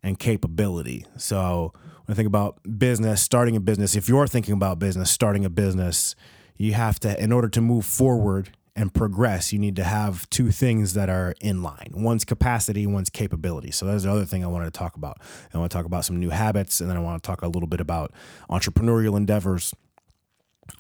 and 0.03 0.19
capability. 0.19 1.07
So 1.17 1.73
when 2.05 2.13
I 2.13 2.15
think 2.15 2.27
about 2.27 2.61
business, 2.79 3.23
starting 3.23 3.57
a 3.57 3.61
business, 3.61 3.97
if 3.97 4.09
you're 4.09 4.27
thinking 4.27 4.55
about 4.55 4.79
business, 4.79 5.11
starting 5.11 5.45
a 5.45 5.51
business, 5.51 6.15
you 6.57 6.75
have 6.75 7.01
to, 7.01 7.23
in 7.23 7.33
order 7.33 7.49
to 7.49 7.61
move 7.63 7.87
forward 7.87 8.51
and 8.77 8.93
progress, 8.93 9.53
you 9.53 9.59
need 9.59 9.75
to 9.77 9.85
have 9.85 10.29
two 10.29 10.51
things 10.51 10.93
that 10.95 11.09
are 11.09 11.35
in 11.41 11.63
line. 11.63 11.91
One's 11.93 12.25
capacity, 12.25 12.87
one's 12.87 13.11
capability. 13.11 13.71
So 13.71 13.87
that's 13.87 14.05
the 14.05 14.11
other 14.11 14.27
thing 14.27 14.45
I 14.45 14.49
wanted 14.49 14.67
to 14.67 14.79
talk 14.79 14.97
about. 14.97 15.19
I 15.53 15.59
want 15.59 15.73
to 15.73 15.77
talk 15.77 15.87
about 15.87 16.05
some 16.05 16.21
new 16.21 16.31
habits, 16.31 16.81
and 16.81 16.89
then 16.89 16.97
I 16.97 17.01
want 17.01 17.23
to 17.23 17.27
talk 17.27 17.43
a 17.43 17.49
little 17.49 17.67
bit 17.67 17.81
about 17.81 18.13
entrepreneurial 18.51 19.17
endeavors. 19.17 19.75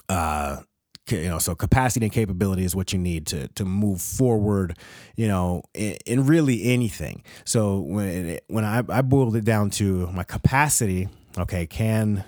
Uh, 0.08 0.58
you 1.08 1.28
know 1.28 1.38
so 1.38 1.54
capacity 1.54 2.06
and 2.06 2.12
capability 2.12 2.64
is 2.64 2.76
what 2.76 2.92
you 2.92 2.98
need 2.98 3.26
to 3.26 3.48
to 3.48 3.64
move 3.64 4.00
forward 4.00 4.76
you 5.16 5.26
know 5.26 5.62
in, 5.74 5.96
in 6.06 6.26
really 6.26 6.64
anything. 6.64 7.22
So 7.44 7.80
when 7.80 8.08
it, 8.08 8.44
when 8.48 8.64
I, 8.64 8.82
I 8.88 9.02
boiled 9.02 9.36
it 9.36 9.44
down 9.44 9.70
to 9.70 10.06
my 10.08 10.24
capacity 10.24 11.08
okay 11.38 11.66
can 11.66 12.24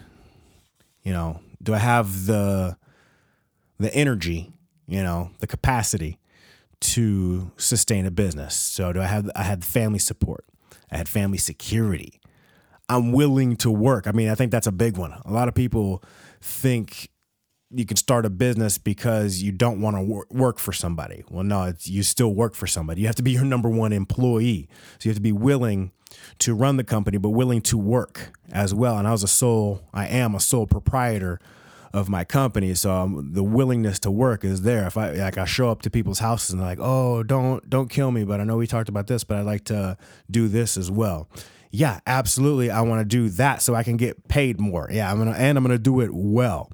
you 1.02 1.12
know 1.12 1.40
do 1.62 1.74
i 1.74 1.78
have 1.78 2.26
the 2.26 2.76
the 3.78 3.92
energy 3.94 4.52
you 4.86 5.02
know 5.02 5.30
the 5.40 5.46
capacity 5.46 6.18
to 6.80 7.52
sustain 7.56 8.06
a 8.06 8.10
business? 8.10 8.56
So 8.56 8.92
do 8.92 9.00
i 9.00 9.06
have 9.06 9.30
i 9.36 9.42
had 9.42 9.64
family 9.64 9.98
support. 9.98 10.44
I 10.90 10.96
had 10.96 11.08
family 11.08 11.38
security. 11.38 12.20
I'm 12.88 13.12
willing 13.12 13.56
to 13.56 13.70
work. 13.70 14.06
I 14.06 14.12
mean 14.12 14.28
i 14.28 14.34
think 14.34 14.50
that's 14.50 14.66
a 14.66 14.72
big 14.72 14.96
one. 14.96 15.12
A 15.24 15.32
lot 15.32 15.48
of 15.48 15.54
people 15.54 16.02
think 16.40 17.08
you 17.74 17.84
can 17.84 17.96
start 17.96 18.26
a 18.26 18.30
business 18.30 18.78
because 18.78 19.42
you 19.42 19.52
don't 19.52 19.80
want 19.80 19.96
to 19.96 20.02
wor- 20.02 20.26
work 20.30 20.58
for 20.58 20.72
somebody. 20.72 21.24
Well, 21.30 21.44
no, 21.44 21.72
you 21.82 22.02
still 22.02 22.34
work 22.34 22.54
for 22.54 22.66
somebody. 22.66 23.00
You 23.00 23.06
have 23.06 23.16
to 23.16 23.22
be 23.22 23.32
your 23.32 23.44
number 23.44 23.68
one 23.68 23.92
employee. 23.92 24.68
So 24.98 25.08
you 25.08 25.10
have 25.10 25.16
to 25.16 25.22
be 25.22 25.32
willing 25.32 25.92
to 26.40 26.54
run 26.54 26.76
the 26.76 26.84
company, 26.84 27.18
but 27.18 27.30
willing 27.30 27.60
to 27.62 27.78
work 27.78 28.32
as 28.52 28.74
well. 28.74 28.98
And 28.98 29.08
I 29.08 29.12
was 29.12 29.22
a 29.22 29.28
sole, 29.28 29.82
I 29.92 30.06
am 30.06 30.34
a 30.34 30.40
sole 30.40 30.66
proprietor 30.66 31.40
of 31.92 32.08
my 32.08 32.24
company. 32.24 32.74
So 32.74 32.92
um, 32.92 33.30
the 33.32 33.42
willingness 33.42 33.98
to 34.00 34.10
work 34.10 34.44
is 34.44 34.62
there. 34.62 34.86
If 34.86 34.96
I 34.96 35.12
like, 35.12 35.38
I 35.38 35.44
show 35.44 35.70
up 35.70 35.82
to 35.82 35.90
people's 35.90 36.20
houses 36.20 36.50
and 36.50 36.60
like, 36.60 36.78
"Oh, 36.80 37.22
don't 37.22 37.68
don't 37.68 37.90
kill 37.90 38.10
me," 38.10 38.24
but 38.24 38.40
I 38.40 38.44
know 38.44 38.56
we 38.56 38.66
talked 38.66 38.88
about 38.88 39.06
this, 39.08 39.24
but 39.24 39.36
I'd 39.38 39.46
like 39.46 39.64
to 39.64 39.96
do 40.30 40.48
this 40.48 40.76
as 40.76 40.90
well 40.90 41.28
yeah, 41.74 42.00
absolutely. 42.06 42.70
I 42.70 42.82
want 42.82 43.00
to 43.00 43.04
do 43.06 43.30
that 43.30 43.62
so 43.62 43.74
I 43.74 43.82
can 43.82 43.96
get 43.96 44.28
paid 44.28 44.60
more. 44.60 44.88
Yeah, 44.92 45.10
I'm 45.10 45.16
gonna 45.16 45.32
and 45.32 45.56
I'm 45.56 45.64
gonna 45.64 45.78
do 45.78 46.00
it 46.00 46.10
well, 46.12 46.70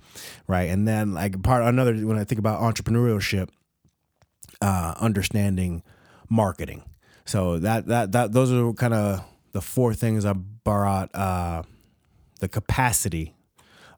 right? 0.48 0.68
And 0.68 0.88
then 0.88 1.14
like 1.14 1.40
part 1.44 1.62
another 1.62 1.94
when 1.94 2.18
I 2.18 2.24
think 2.24 2.40
about 2.40 2.60
entrepreneurship, 2.60 3.48
uh, 4.60 4.94
understanding 4.98 5.84
marketing. 6.28 6.82
So 7.24 7.60
that 7.60 7.86
that 7.86 8.10
that 8.10 8.32
those 8.32 8.52
are 8.52 8.72
kind 8.72 8.92
of 8.92 9.24
the 9.52 9.60
four 9.60 9.94
things 9.94 10.24
I 10.24 10.32
brought 10.32 11.14
uh, 11.14 11.62
the 12.40 12.48
capacity 12.48 13.36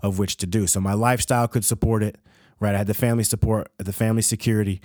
of 0.03 0.19
which 0.19 0.37
to 0.39 0.47
do. 0.47 0.67
So 0.67 0.81
my 0.81 0.93
lifestyle 0.93 1.49
could 1.49 1.65
support 1.65 2.03
it, 2.03 2.19
right? 2.61 2.75
I 2.75 2.79
had 2.79 2.87
the 2.87 2.95
family 2.95 3.25
support, 3.25 3.73
the 3.79 3.93
family 3.95 4.23
security, 4.23 4.83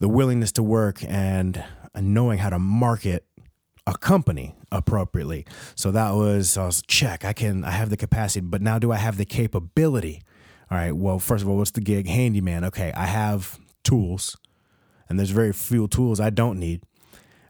the 0.00 0.08
willingness 0.08 0.50
to 0.52 0.64
work, 0.64 1.04
and 1.06 1.62
knowing 1.94 2.38
how 2.38 2.50
to 2.50 2.58
market 2.58 3.24
a 3.86 3.96
company 3.96 4.54
appropriately. 4.72 5.46
So 5.74 5.90
that 5.90 6.12
was 6.12 6.56
I 6.56 6.66
was 6.66 6.82
check. 6.82 7.24
I 7.24 7.32
can 7.32 7.64
I 7.64 7.70
have 7.70 7.90
the 7.90 7.96
capacity, 7.96 8.40
but 8.40 8.62
now 8.62 8.78
do 8.78 8.92
I 8.92 8.96
have 8.96 9.16
the 9.16 9.24
capability? 9.24 10.22
All 10.70 10.78
right. 10.78 10.92
Well, 10.92 11.18
first 11.18 11.42
of 11.42 11.48
all, 11.48 11.58
what's 11.58 11.72
the 11.72 11.80
gig? 11.80 12.06
Handyman. 12.06 12.64
Okay, 12.64 12.92
I 12.94 13.06
have 13.06 13.58
tools, 13.82 14.36
and 15.08 15.18
there's 15.18 15.30
very 15.30 15.52
few 15.52 15.86
tools 15.88 16.20
I 16.20 16.30
don't 16.30 16.58
need. 16.58 16.82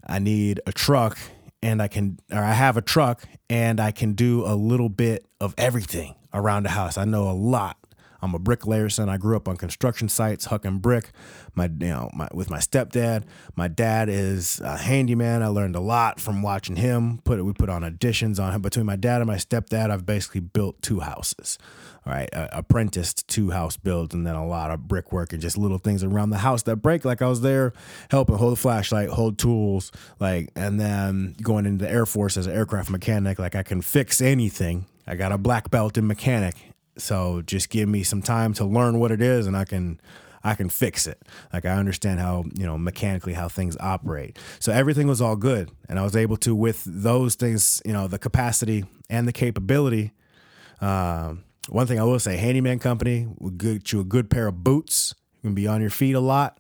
I 0.07 0.19
need 0.19 0.61
a 0.67 0.73
truck, 0.73 1.19
and 1.63 1.81
I 1.81 1.89
can, 1.89 2.19
or 2.31 2.41
I 2.41 2.53
have 2.53 2.77
a 2.77 2.83
truck, 2.83 3.25
and 3.49 3.81
I 3.81 3.93
can 3.93 4.13
do 4.13 4.45
a 4.45 4.55
little 4.55 4.89
bit 4.89 5.25
of 5.41 5.55
everything 5.57 6.15
around 6.33 6.65
the 6.65 6.71
house. 6.71 6.99
I 6.99 7.05
know 7.05 7.31
a 7.31 7.33
lot 7.33 7.79
I'm 8.25 8.35
a 8.35 8.39
bricklayer 8.39 8.89
son. 8.89 9.11
I 9.11 9.19
grew 9.19 9.37
up 9.37 9.47
on 9.49 9.59
construction 9.59 10.09
sites, 10.09 10.49
hucking 10.49 10.81
brick. 10.81 11.11
My, 11.55 11.67
you 11.67 11.89
know, 11.89 12.11
my, 12.15 12.27
with 12.33 12.49
my 12.49 12.57
stepdad. 12.57 13.25
My 13.55 13.69
dad 13.69 14.09
is 14.09 14.61
a 14.61 14.79
handyman. 14.79 15.43
I 15.43 15.49
learned 15.49 15.77
a 15.77 15.81
lot 15.81 16.19
from 16.19 16.41
watching 16.41 16.77
him. 16.77 17.19
Put 17.25 17.45
we 17.45 17.53
put 17.53 17.69
on 17.69 17.85
additions 17.85 18.41
on 18.41 18.55
him. 18.55 18.63
Between 18.63 18.87
my 18.87 18.97
dad 18.97 19.21
and 19.21 19.27
my 19.29 19.37
stepdad, 19.37 19.91
I've 19.91 20.07
basically 20.07 20.41
built 20.41 20.81
two 20.81 21.01
houses. 21.01 21.59
All 22.07 22.13
right, 22.15 22.29
apprenticed 22.33 23.29
two 23.29 23.51
house 23.51 23.77
builds, 23.77 24.15
and 24.15 24.27
then 24.27 24.35
a 24.35 24.47
lot 24.47 24.71
of 24.71 24.89
brickwork 24.89 25.33
and 25.33 25.41
just 25.41 25.57
little 25.59 25.79
things 25.79 26.03
around 26.03 26.31
the 26.31 26.39
house 26.39 26.63
that 26.63 26.77
break. 26.77 27.05
Like 27.05 27.21
I 27.21 27.29
was 27.29 27.43
there 27.43 27.75
helping 28.11 28.37
hold 28.37 28.55
a 28.55 28.57
flashlight, 28.57 29.11
hold 29.11 29.39
tools, 29.39 29.93
like, 30.19 30.51
and 30.57 30.81
then 30.81 31.37
going 31.43 31.67
into 31.67 31.85
the 31.85 31.91
Air 31.91 32.07
Force 32.07 32.39
as 32.39 32.47
an 32.47 32.55
aircraft 32.55 32.91
mechanic. 32.91 33.39
Like 33.39 33.55
I 33.55 33.63
can 33.63 33.83
fix 33.83 34.23
anything. 34.23 34.87
I 35.07 35.15
got 35.15 35.33
a 35.33 35.39
black 35.39 35.71
belt 35.71 35.99
in 35.99 36.07
mechanic 36.07 36.74
so 36.97 37.43
just 37.43 37.71
give 37.71 37.89
me 37.89 38.03
some 38.03 38.23
time 38.23 38.53
to 38.55 38.65
learn 38.65 38.99
what 38.99 39.11
it 39.11 39.21
is 39.21 39.47
and 39.47 39.57
I 39.57 39.65
can 39.65 40.01
I 40.45 40.55
can 40.55 40.69
fix 40.69 41.07
it. 41.07 41.23
Like 41.53 41.65
I 41.65 41.71
understand 41.71 42.21
how, 42.21 42.45
you 42.55 42.67
know, 42.67 42.77
mechanically 42.77 43.33
how 43.33 43.49
things 43.49 43.79
operate. 43.81 44.39
So 44.59 44.73
everything 44.73 45.09
was 45.09 45.23
all 45.23 45.37
good. 45.37 45.71
And 45.89 45.99
I 45.99 46.03
was 46.03 46.15
able 46.15 46.37
to, 46.39 46.55
with 46.55 46.85
those 46.85 47.35
things, 47.35 47.81
you 47.87 47.95
know, 47.95 48.09
the 48.09 48.19
capacity 48.19 48.85
and 49.09 49.27
the 49.27 49.33
capability. 49.33 50.13
Um, 50.83 51.45
one 51.71 51.87
thing 51.87 51.99
I 51.99 52.05
will 52.05 52.19
say, 52.19 52.37
handyman 52.37 52.79
company 52.79 53.27
will 53.39 53.53
get 53.53 53.91
you 53.91 54.01
a 54.01 54.05
good 54.05 54.29
pair 54.29 54.47
of 54.47 54.63
boots. 54.63 55.15
You 55.37 55.49
can 55.49 55.55
be 55.55 55.67
on 55.67 55.81
your 55.81 55.89
feet 55.89 56.15
a 56.15 56.21
lot 56.21 56.59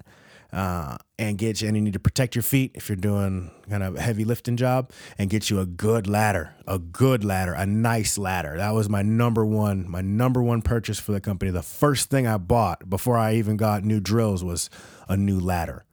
uh, 0.55 0.97
and 1.19 1.37
get 1.37 1.61
you, 1.61 1.67
and 1.69 1.77
you 1.77 1.83
need 1.83 1.93
to 1.95 1.99
protect 1.99 2.37
your 2.37 2.43
feet 2.43 2.71
if 2.75 2.89
you're 2.89 2.97
doing 2.97 3.51
kind 3.69 3.83
of 3.83 3.97
a 3.97 4.01
heavy 4.01 4.25
lifting 4.25 4.57
job, 4.57 4.91
and 5.19 5.29
get 5.29 5.51
you 5.51 5.59
a 5.59 5.67
good 5.67 6.07
ladder, 6.07 6.55
a 6.67 6.79
good 6.79 7.25
ladder, 7.25 7.53
a 7.53 7.67
nice 7.67 8.17
ladder. 8.17 8.57
That 8.57 8.73
was 8.73 8.89
my 8.89 9.03
number 9.03 9.45
one, 9.45 9.91
my 9.91 10.01
number 10.01 10.41
one 10.41 10.63
purchase 10.63 11.01
for 11.01 11.11
the 11.11 11.21
company. 11.21 11.51
The 11.51 11.63
first 11.63 12.09
thing 12.09 12.29
I 12.29 12.37
bought 12.37 12.89
before 12.89 13.19
I 13.19 13.35
even 13.35 13.57
got 13.57 13.85
new 13.85 13.99
drills 13.99 14.45
was 14.45 14.71
a 15.09 15.17
new 15.17 15.41
ladder, 15.41 15.85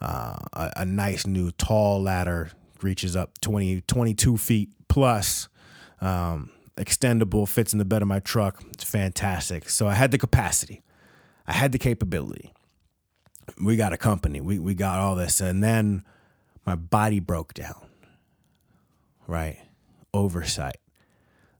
uh, 0.00 0.36
a, 0.52 0.72
a 0.76 0.84
nice 0.84 1.26
new 1.26 1.50
tall 1.50 2.02
ladder, 2.02 2.50
reaches 2.82 3.16
up 3.16 3.40
20, 3.40 3.80
22 3.82 4.36
feet 4.36 4.68
plus. 4.88 5.48
Um, 6.02 6.50
extendable, 6.76 7.46
fits 7.46 7.72
in 7.72 7.78
the 7.78 7.84
bed 7.84 8.02
of 8.02 8.08
my 8.08 8.18
truck. 8.18 8.60
It's 8.70 8.82
fantastic. 8.82 9.68
So 9.68 9.86
I 9.86 9.94
had 9.94 10.10
the 10.10 10.18
capacity, 10.18 10.82
I 11.46 11.52
had 11.52 11.70
the 11.70 11.78
capability 11.78 12.52
we 13.62 13.76
got 13.76 13.92
a 13.92 13.96
company. 13.96 14.40
We 14.40 14.58
we 14.58 14.74
got 14.74 14.98
all 14.98 15.14
this, 15.14 15.40
and 15.40 15.62
then 15.62 16.04
my 16.66 16.74
body 16.74 17.20
broke 17.20 17.54
down. 17.54 17.86
Right, 19.26 19.58
oversight, 20.12 20.78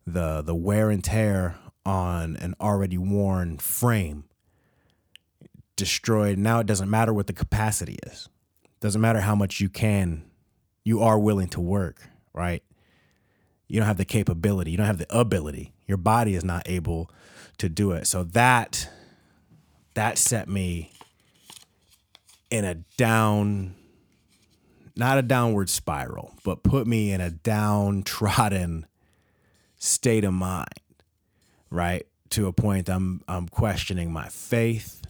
the 0.06 0.42
the 0.42 0.54
wear 0.54 0.90
and 0.90 1.02
tear 1.02 1.56
on 1.86 2.36
an 2.36 2.54
already 2.60 2.98
worn 2.98 3.58
frame 3.58 4.24
destroyed. 5.76 6.38
Now 6.38 6.58
it 6.58 6.66
doesn't 6.66 6.90
matter 6.90 7.14
what 7.14 7.28
the 7.28 7.32
capacity 7.32 7.98
is. 8.06 8.28
Doesn't 8.80 9.00
matter 9.00 9.20
how 9.20 9.34
much 9.34 9.60
you 9.60 9.68
can, 9.68 10.24
you 10.84 11.00
are 11.02 11.18
willing 11.18 11.48
to 11.48 11.60
work. 11.60 12.08
Right, 12.34 12.62
you 13.68 13.78
don't 13.78 13.86
have 13.86 13.96
the 13.96 14.04
capability. 14.04 14.72
You 14.72 14.76
don't 14.76 14.86
have 14.86 14.98
the 14.98 15.16
ability. 15.16 15.72
Your 15.86 15.98
body 15.98 16.34
is 16.34 16.44
not 16.44 16.68
able 16.68 17.10
to 17.58 17.68
do 17.68 17.92
it. 17.92 18.06
So 18.06 18.24
that 18.24 18.88
that 19.94 20.18
set 20.18 20.48
me 20.48 20.90
in 22.52 22.64
a 22.64 22.74
down 22.96 23.74
not 24.94 25.16
a 25.16 25.22
downward 25.22 25.70
spiral, 25.70 26.34
but 26.44 26.62
put 26.62 26.86
me 26.86 27.12
in 27.12 27.20
a 27.20 27.30
downtrodden 27.30 28.86
state 29.78 30.22
of 30.22 30.34
mind, 30.34 30.68
right? 31.70 32.06
to 32.32 32.46
a 32.46 32.52
point 32.52 32.88
I'm 32.88 33.22
I'm 33.28 33.46
questioning 33.46 34.12
my 34.12 34.28
faith. 34.28 35.02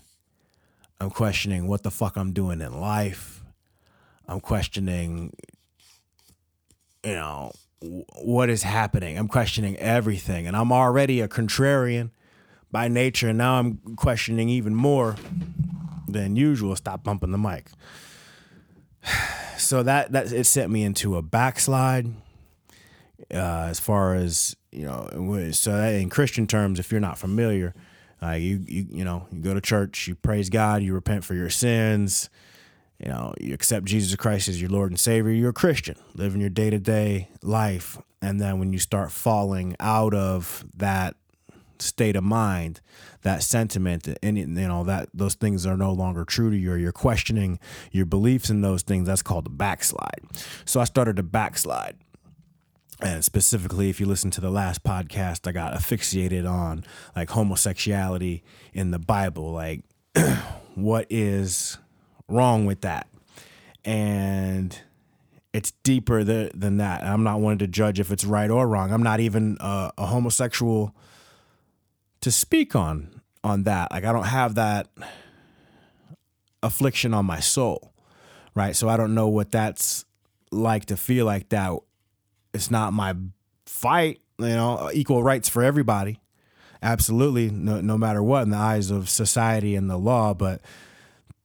I'm 1.01 1.11
questioning 1.11 1.67
what 1.67 1.83
the 1.83 1.91
fuck 1.91 2.17
I'm 2.17 2.33
doing 2.33 2.61
in 2.61 2.81
life. 2.81 3.43
I'm 4.29 4.41
questioning 4.41 5.33
you 7.05 7.15
know 7.15 7.53
what 8.23 8.51
is 8.51 8.65
happening. 8.65 9.19
I'm 9.19 9.29
questioning 9.29 9.77
everything 9.77 10.47
and 10.47 10.57
I'm 10.57 10.73
already 10.73 11.21
a 11.21 11.29
contrarian 11.29 12.11
by 12.71 12.89
nature 12.89 13.29
and 13.29 13.39
now 13.39 13.55
I'm 13.55 13.79
questioning 13.97 14.49
even 14.49 14.75
more 14.75 15.17
than 16.09 16.37
usual. 16.37 16.77
Stop 16.77 17.05
bumping 17.05 17.33
the 17.33 17.39
mic. 17.39 17.71
So 19.59 19.85
that 19.85 20.11
that 20.11 20.33
it 20.33 20.45
sent 20.47 20.73
me 20.73 20.83
into 20.83 21.17
a 21.17 21.23
backslide 21.23 22.13
uh, 23.33 23.67
as 23.69 23.81
far 23.81 24.15
as 24.15 24.57
you 24.71 24.87
know. 24.87 25.51
So 25.53 25.75
in 25.75 26.11
Christian 26.11 26.47
terms, 26.47 26.79
if 26.79 26.91
you're 26.91 27.01
not 27.01 27.19
familiar, 27.19 27.75
uh, 28.23 28.33
you 28.33 28.65
you 28.67 28.87
you 28.91 29.05
know 29.05 29.27
you 29.31 29.41
go 29.41 29.55
to 29.55 29.61
church, 29.61 30.09
you 30.09 30.15
praise 30.15 30.51
God, 30.51 30.83
you 30.83 30.95
repent 30.95 31.25
for 31.25 31.35
your 31.35 31.51
sins, 31.51 32.31
you 32.99 33.09
know 33.09 33.35
you 33.41 33.55
accept 33.55 33.87
Jesus 33.87 34.15
Christ 34.17 34.49
as 34.49 34.61
your 34.61 34.71
Lord 34.71 34.91
and 34.91 34.99
Savior. 34.99 35.33
You're 35.33 35.51
a 35.51 35.55
Christian, 35.55 35.97
living 36.15 36.41
your 36.41 36.51
day 36.51 36.71
to 36.71 36.79
day 36.79 37.29
life, 37.43 37.99
and 38.21 38.41
then 38.41 38.59
when 38.59 38.73
you 38.73 38.79
start 38.79 39.13
falling 39.13 39.77
out 39.81 40.15
of 40.15 40.65
that 40.77 41.17
state 41.83 42.17
of 42.17 42.25
mind, 42.25 42.81
that 43.23 43.43
sentiment, 43.43 44.09
and 44.23 44.39
you 44.39 44.47
know 44.47 44.85
that 44.85 45.09
those 45.13 45.35
things 45.35 45.67
are 45.67 45.77
no 45.77 45.93
longer 45.93 46.25
true 46.25 46.51
to 46.51 46.57
you, 46.57 46.73
or 46.73 46.77
you're 46.77 46.93
questioning 46.93 47.59
your 47.91 48.07
beliefs 48.07 48.51
in 48.51 48.61
those 48.61 48.83
things. 48.83 49.07
That's 49.07 49.23
called 49.23 49.47
a 49.47 49.51
backslide. 49.51 50.21
So 50.65 50.81
I 50.81 50.85
started 50.85 51.17
to 51.17 51.23
backslide 51.23 51.97
and 53.03 53.25
specifically 53.25 53.91
if 53.91 54.01
you 54.01 54.07
listen 54.07 54.31
to 54.31 54.41
the 54.41 54.51
last 54.51 54.83
podcast 54.85 55.47
i 55.49 55.53
got 55.53 55.75
asphyxiated 55.75 56.47
on 56.47 56.85
like 57.17 57.31
homosexuality 57.31 58.43
in 58.73 58.91
the 58.91 58.99
bible 58.99 59.53
like 59.53 59.83
what 60.75 61.07
is 61.11 61.79
wrong 62.29 62.65
with 62.65 62.81
that 62.83 63.09
and 63.85 64.81
it's 65.53 65.73
deeper 65.83 66.25
th- 66.25 66.53
than 66.55 66.77
that 66.77 67.03
i'm 67.03 67.25
not 67.25 67.41
wanting 67.41 67.59
to 67.59 67.67
judge 67.67 67.99
if 67.99 68.11
it's 68.11 68.25
right 68.25 68.51
or 68.51 68.69
wrong 68.69 68.93
i'm 68.93 69.03
not 69.03 69.21
even 69.21 69.57
a, 69.61 69.91
a 69.99 70.07
homosexual 70.07 70.95
to 72.23 72.31
speak 72.31 72.75
on 72.75 73.21
on 73.45 73.65
that 73.65 73.91
like 73.93 74.05
i 74.05 74.13
don't 74.13 74.25
have 74.25 74.55
that 74.55 74.89
affliction 76.63 77.13
on 77.13 77.27
my 77.27 77.41
soul 77.41 77.93
right 78.55 78.75
so 78.75 78.89
i 78.89 78.97
don't 78.97 79.15
know 79.15 79.29
what 79.29 79.51
that's 79.51 80.05
like 80.51 80.87
to 80.87 80.97
feel 80.97 81.27
like 81.27 81.49
that 81.51 81.73
it's 82.55 82.71
not 82.71 82.93
my 82.93 83.15
fight. 83.67 84.21
You 84.39 84.49
know, 84.49 84.91
equal 84.93 85.23
rights 85.23 85.49
for 85.49 85.63
everybody, 85.63 86.19
absolutely, 86.83 87.51
no, 87.51 87.81
no 87.81 87.97
matter 87.97 88.23
what 88.23 88.43
in 88.43 88.51
the 88.51 88.57
eyes 88.57 88.91
of 88.91 89.09
society 89.09 89.77
and 89.77 89.89
the 89.89 89.97
law. 89.97 90.35
But 90.35 90.61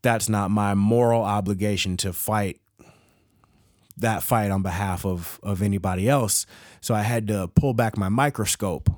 that's 0.02 0.30
not 0.30 0.52
my 0.52 0.74
moral 0.74 1.22
obligation 1.22 1.98
to 1.98 2.14
fight 2.14 2.60
that 3.98 4.24
fight 4.24 4.52
on 4.52 4.62
behalf 4.62 5.06
of 5.06 5.40
of 5.44 5.62
anybody 5.62 6.10
else. 6.10 6.46
So 6.82 6.96
I 6.96 7.02
had 7.02 7.28
to 7.28 7.48
pull 7.50 7.74
back 7.74 7.98
my 7.98 8.10
microscope 8.10 8.90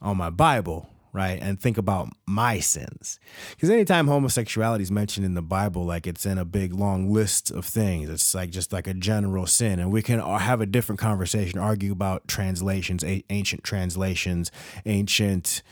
on 0.00 0.16
my 0.16 0.30
Bible 0.30 0.88
right? 1.12 1.38
And 1.42 1.60
think 1.60 1.76
about 1.76 2.08
my 2.26 2.58
sins. 2.58 3.20
Because 3.50 3.68
anytime 3.68 4.06
homosexuality 4.08 4.82
is 4.82 4.90
mentioned 4.90 5.26
in 5.26 5.34
the 5.34 5.42
Bible, 5.42 5.84
like 5.84 6.06
it's 6.06 6.24
in 6.24 6.38
a 6.38 6.44
big 6.44 6.72
long 6.72 7.12
list 7.12 7.50
of 7.50 7.66
things, 7.66 8.08
it's 8.08 8.34
like 8.34 8.50
just 8.50 8.72
like 8.72 8.86
a 8.86 8.94
general 8.94 9.46
sin. 9.46 9.78
And 9.78 9.92
we 9.92 10.02
can 10.02 10.20
have 10.20 10.60
a 10.60 10.66
different 10.66 10.98
conversation, 10.98 11.58
argue 11.58 11.92
about 11.92 12.28
translations, 12.28 13.04
ancient 13.30 13.62
translations, 13.62 14.50
ancient. 14.86 15.62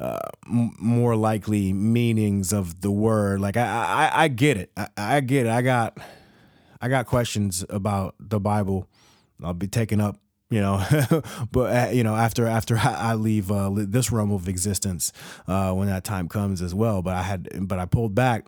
Uh, 0.00 0.20
m- 0.46 0.76
more 0.78 1.16
likely 1.16 1.72
meanings 1.72 2.52
of 2.52 2.82
the 2.82 2.90
word. 2.90 3.40
Like 3.40 3.56
I, 3.56 3.64
I, 4.14 4.22
I 4.22 4.28
get 4.28 4.56
it. 4.56 4.70
I, 4.76 4.86
I 4.96 5.20
get 5.20 5.46
it. 5.46 5.50
I 5.50 5.60
got, 5.60 5.98
I 6.80 6.86
got 6.88 7.06
questions 7.06 7.64
about 7.68 8.14
the 8.20 8.38
Bible. 8.38 8.86
I'll 9.42 9.54
be 9.54 9.66
taking 9.66 10.00
up 10.00 10.20
you 10.50 10.60
know 10.60 10.82
but 11.52 11.88
uh, 11.88 11.90
you 11.90 12.02
know 12.02 12.14
after 12.14 12.46
after 12.46 12.76
i 12.82 13.14
leave 13.14 13.50
uh, 13.50 13.70
this 13.74 14.10
realm 14.10 14.32
of 14.32 14.48
existence 14.48 15.12
uh, 15.46 15.72
when 15.72 15.88
that 15.88 16.04
time 16.04 16.28
comes 16.28 16.62
as 16.62 16.74
well 16.74 17.02
but 17.02 17.14
i 17.14 17.22
had 17.22 17.48
but 17.68 17.78
i 17.78 17.84
pulled 17.84 18.14
back 18.14 18.46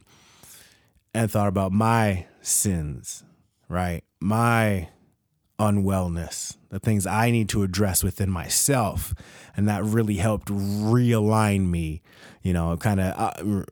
and 1.13 1.31
thought 1.31 1.49
about 1.49 1.73
my 1.73 2.27
sins 2.41 3.25
right? 3.71 4.03
My 4.21 4.89
unwellness 5.59 6.57
the 6.71 6.79
things 6.79 7.07
i 7.07 7.31
need 7.31 7.47
to 7.51 7.63
address 7.63 8.03
within 8.03 8.31
myself. 8.31 9.15
And 9.57 9.69
that 9.69 9.85
really 9.85 10.15
helped 10.15 10.49
realign 10.49 11.69
me 11.69 12.01
you 12.43 12.55
know 12.55 12.77
kind 12.79 12.99
of 12.99 13.15
uh, 13.19 13.65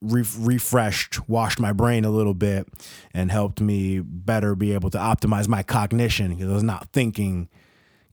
re- 0.00 0.24
refreshed, 0.38 1.28
washed 1.28 1.60
my 1.60 1.72
brain 1.72 2.04
a 2.04 2.10
little 2.10 2.34
bit, 2.34 2.66
and 3.14 3.30
helped 3.30 3.60
me 3.60 4.00
better 4.00 4.56
be 4.56 4.72
able 4.72 4.90
to 4.90 4.98
optimize 4.98 5.46
my 5.46 5.62
cognition 5.62 6.34
because 6.34 6.50
I 6.50 6.54
was 6.54 6.62
not 6.64 6.88
thinking 6.92 7.48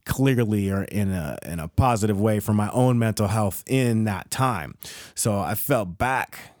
clearly 0.04 0.70
or 0.70 0.84
in 0.84 1.12
a 1.12 1.38
in 1.44 1.58
a 1.58 1.68
positive 1.68 2.20
way 2.20 2.40
for 2.40 2.52
my 2.52 2.70
own 2.70 2.98
mental 2.98 3.28
health 3.28 3.62
in 3.66 4.04
that 4.04 4.30
time. 4.30 4.76
So 5.14 5.38
I 5.38 5.54
felt 5.54 5.98
back, 5.98 6.54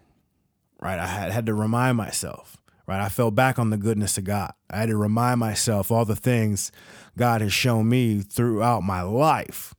right? 0.80 0.98
I 0.98 1.06
had 1.06 1.32
had 1.32 1.46
to 1.46 1.54
remind 1.54 1.96
myself, 1.96 2.56
right? 2.86 3.00
I 3.00 3.08
fell 3.08 3.30
back 3.30 3.58
on 3.58 3.70
the 3.70 3.76
goodness 3.76 4.16
of 4.18 4.24
God. 4.24 4.52
I 4.70 4.78
had 4.78 4.88
to 4.88 4.96
remind 4.96 5.40
myself 5.40 5.90
all 5.90 6.04
the 6.04 6.16
things 6.16 6.72
God 7.16 7.40
has 7.40 7.52
shown 7.52 7.88
me 7.88 8.20
throughout 8.20 8.82
my 8.82 9.02
life 9.02 9.74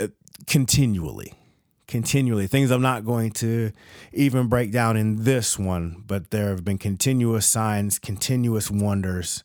uh, 0.00 0.08
continually 0.46 1.34
continually 1.86 2.46
things 2.46 2.70
i'm 2.70 2.82
not 2.82 3.02
going 3.02 3.30
to 3.30 3.72
even 4.12 4.46
break 4.46 4.70
down 4.70 4.94
in 4.94 5.24
this 5.24 5.58
one 5.58 6.04
but 6.06 6.30
there 6.30 6.48
have 6.50 6.62
been 6.62 6.76
continuous 6.76 7.46
signs 7.46 7.98
continuous 7.98 8.70
wonders 8.70 9.42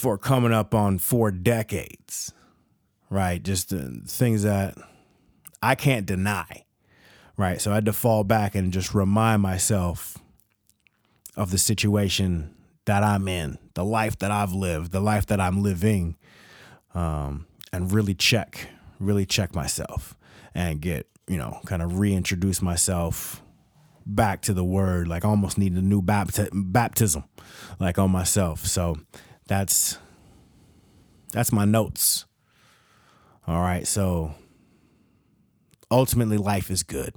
for 0.00 0.16
coming 0.16 0.50
up 0.50 0.74
on 0.74 0.96
four 0.96 1.30
decades, 1.30 2.32
right? 3.10 3.42
Just 3.42 3.68
things 3.68 4.44
that 4.44 4.78
I 5.62 5.74
can't 5.74 6.06
deny, 6.06 6.64
right? 7.36 7.60
So 7.60 7.70
I 7.70 7.74
had 7.74 7.84
to 7.84 7.92
fall 7.92 8.24
back 8.24 8.54
and 8.54 8.72
just 8.72 8.94
remind 8.94 9.42
myself 9.42 10.16
of 11.36 11.50
the 11.50 11.58
situation 11.58 12.54
that 12.86 13.02
I'm 13.02 13.28
in, 13.28 13.58
the 13.74 13.84
life 13.84 14.18
that 14.20 14.30
I've 14.30 14.54
lived, 14.54 14.90
the 14.90 15.00
life 15.00 15.26
that 15.26 15.38
I'm 15.38 15.62
living, 15.62 16.16
um, 16.94 17.46
and 17.70 17.92
really 17.92 18.14
check, 18.14 18.70
really 18.98 19.26
check 19.26 19.54
myself 19.54 20.16
and 20.54 20.80
get, 20.80 21.08
you 21.28 21.36
know, 21.36 21.60
kind 21.66 21.82
of 21.82 21.98
reintroduce 21.98 22.62
myself 22.62 23.42
back 24.06 24.40
to 24.42 24.54
the 24.54 24.64
word, 24.64 25.08
like 25.08 25.26
almost 25.26 25.58
need 25.58 25.74
a 25.74 25.82
new 25.82 26.00
bapti- 26.00 26.48
baptism, 26.52 27.24
like 27.78 27.98
on 27.98 28.10
myself. 28.10 28.64
So 28.64 28.96
that's 29.50 29.98
that's 31.32 31.50
my 31.50 31.64
notes. 31.64 32.24
All 33.48 33.60
right, 33.60 33.84
so 33.84 34.34
ultimately 35.90 36.36
life 36.36 36.70
is 36.70 36.84
good. 36.84 37.16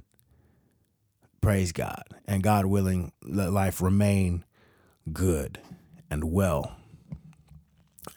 Praise 1.40 1.70
God. 1.70 2.02
And 2.26 2.42
God 2.42 2.66
willing, 2.66 3.12
let 3.22 3.52
life 3.52 3.80
remain 3.80 4.44
good 5.12 5.60
and 6.10 6.24
well. 6.24 6.74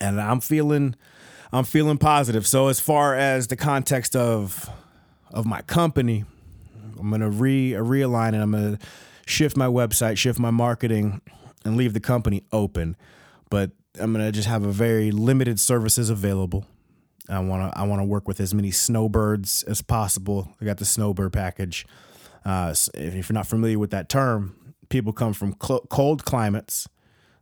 And 0.02 0.20
I'm 0.20 0.40
feeling 0.40 0.96
I'm 1.54 1.64
feeling 1.64 2.00
positive. 2.00 2.48
So 2.48 2.70
as 2.70 2.80
far 2.80 3.14
as 3.14 3.46
the 3.48 3.56
context 3.56 4.16
of 4.16 4.68
of 5.30 5.46
my 5.46 5.62
company, 5.62 6.26
I'm 7.00 7.12
gonna 7.12 7.30
re 7.30 7.74
realign 7.74 8.34
it. 8.34 8.42
I'm 8.42 8.52
gonna 8.52 8.80
shift 9.28 9.56
my 9.56 9.68
website, 9.68 10.18
shift 10.18 10.40
my 10.40 10.50
marketing, 10.52 11.22
and 11.64 11.78
leave 11.78 11.94
the 11.94 12.00
company 12.00 12.42
open. 12.52 12.96
But 13.52 13.72
I'm 14.00 14.12
gonna 14.14 14.32
just 14.32 14.48
have 14.48 14.64
a 14.64 14.72
very 14.72 15.12
limited 15.12 15.60
services 15.60 16.10
available. 16.10 16.66
I 17.30 17.40
want 17.40 17.72
to 17.72 17.78
I 17.78 17.84
want 17.84 18.00
to 18.00 18.06
work 18.06 18.28
with 18.28 18.40
as 18.40 18.54
many 18.54 18.72
snowbirds 18.72 19.64
as 19.64 19.82
possible. 19.82 20.50
I 20.62 20.66
got 20.66 20.78
the 20.78 20.86
snowbird 20.86 21.34
package. 21.34 21.86
Uh, 22.46 22.74
if 22.94 23.30
you're 23.30 23.34
not 23.34 23.48
familiar 23.48 23.78
with 23.78 23.92
that 23.92 24.08
term, 24.08 24.74
people 24.90 25.12
come 25.12 25.34
from 25.34 25.56
cl- 25.62 25.86
cold 25.90 26.24
climates. 26.24 26.88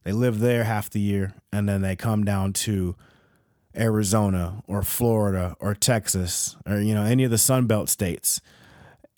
They 0.04 0.12
live 0.12 0.40
there 0.40 0.64
half 0.64 0.90
the 0.90 1.00
year, 1.00 1.34
and 1.52 1.68
then 1.70 1.82
they 1.82 1.96
come 1.96 2.24
down 2.24 2.54
to 2.54 2.96
Arizona 3.76 4.64
or 4.68 4.82
Florida 4.82 5.56
or 5.60 5.76
Texas 5.76 6.56
or 6.66 6.80
you 6.80 6.94
know 6.94 7.04
any 7.04 7.24
of 7.24 7.32
the 7.32 7.38
Sunbelt 7.38 7.90
states, 7.90 8.42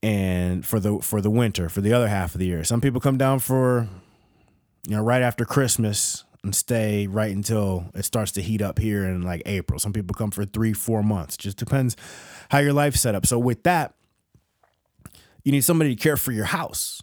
and 0.03 0.65
for 0.65 0.79
the 0.79 0.99
for 0.99 1.21
the 1.21 1.29
winter 1.29 1.69
for 1.69 1.81
the 1.81 1.93
other 1.93 2.07
half 2.07 2.35
of 2.35 2.39
the 2.39 2.47
year. 2.47 2.63
Some 2.63 2.81
people 2.81 2.99
come 2.99 3.17
down 3.17 3.39
for 3.39 3.87
you 4.87 4.95
know 4.95 5.03
right 5.03 5.21
after 5.21 5.45
Christmas 5.45 6.25
and 6.43 6.55
stay 6.55 7.07
right 7.07 7.35
until 7.35 7.85
it 7.93 8.05
starts 8.05 8.31
to 8.33 8.41
heat 8.41 8.61
up 8.61 8.79
here 8.79 9.03
in 9.05 9.23
like 9.23 9.41
April. 9.45 9.79
Some 9.79 9.93
people 9.93 10.13
come 10.13 10.31
for 10.31 10.45
three, 10.45 10.73
four 10.73 11.03
months. 11.03 11.37
Just 11.37 11.57
depends 11.57 11.95
how 12.49 12.59
your 12.59 12.73
life's 12.73 13.01
set 13.01 13.15
up. 13.15 13.25
So 13.25 13.37
with 13.39 13.63
that, 13.63 13.93
you 15.43 15.51
need 15.51 15.63
somebody 15.63 15.95
to 15.95 16.01
care 16.01 16.17
for 16.17 16.31
your 16.31 16.45
house. 16.45 17.01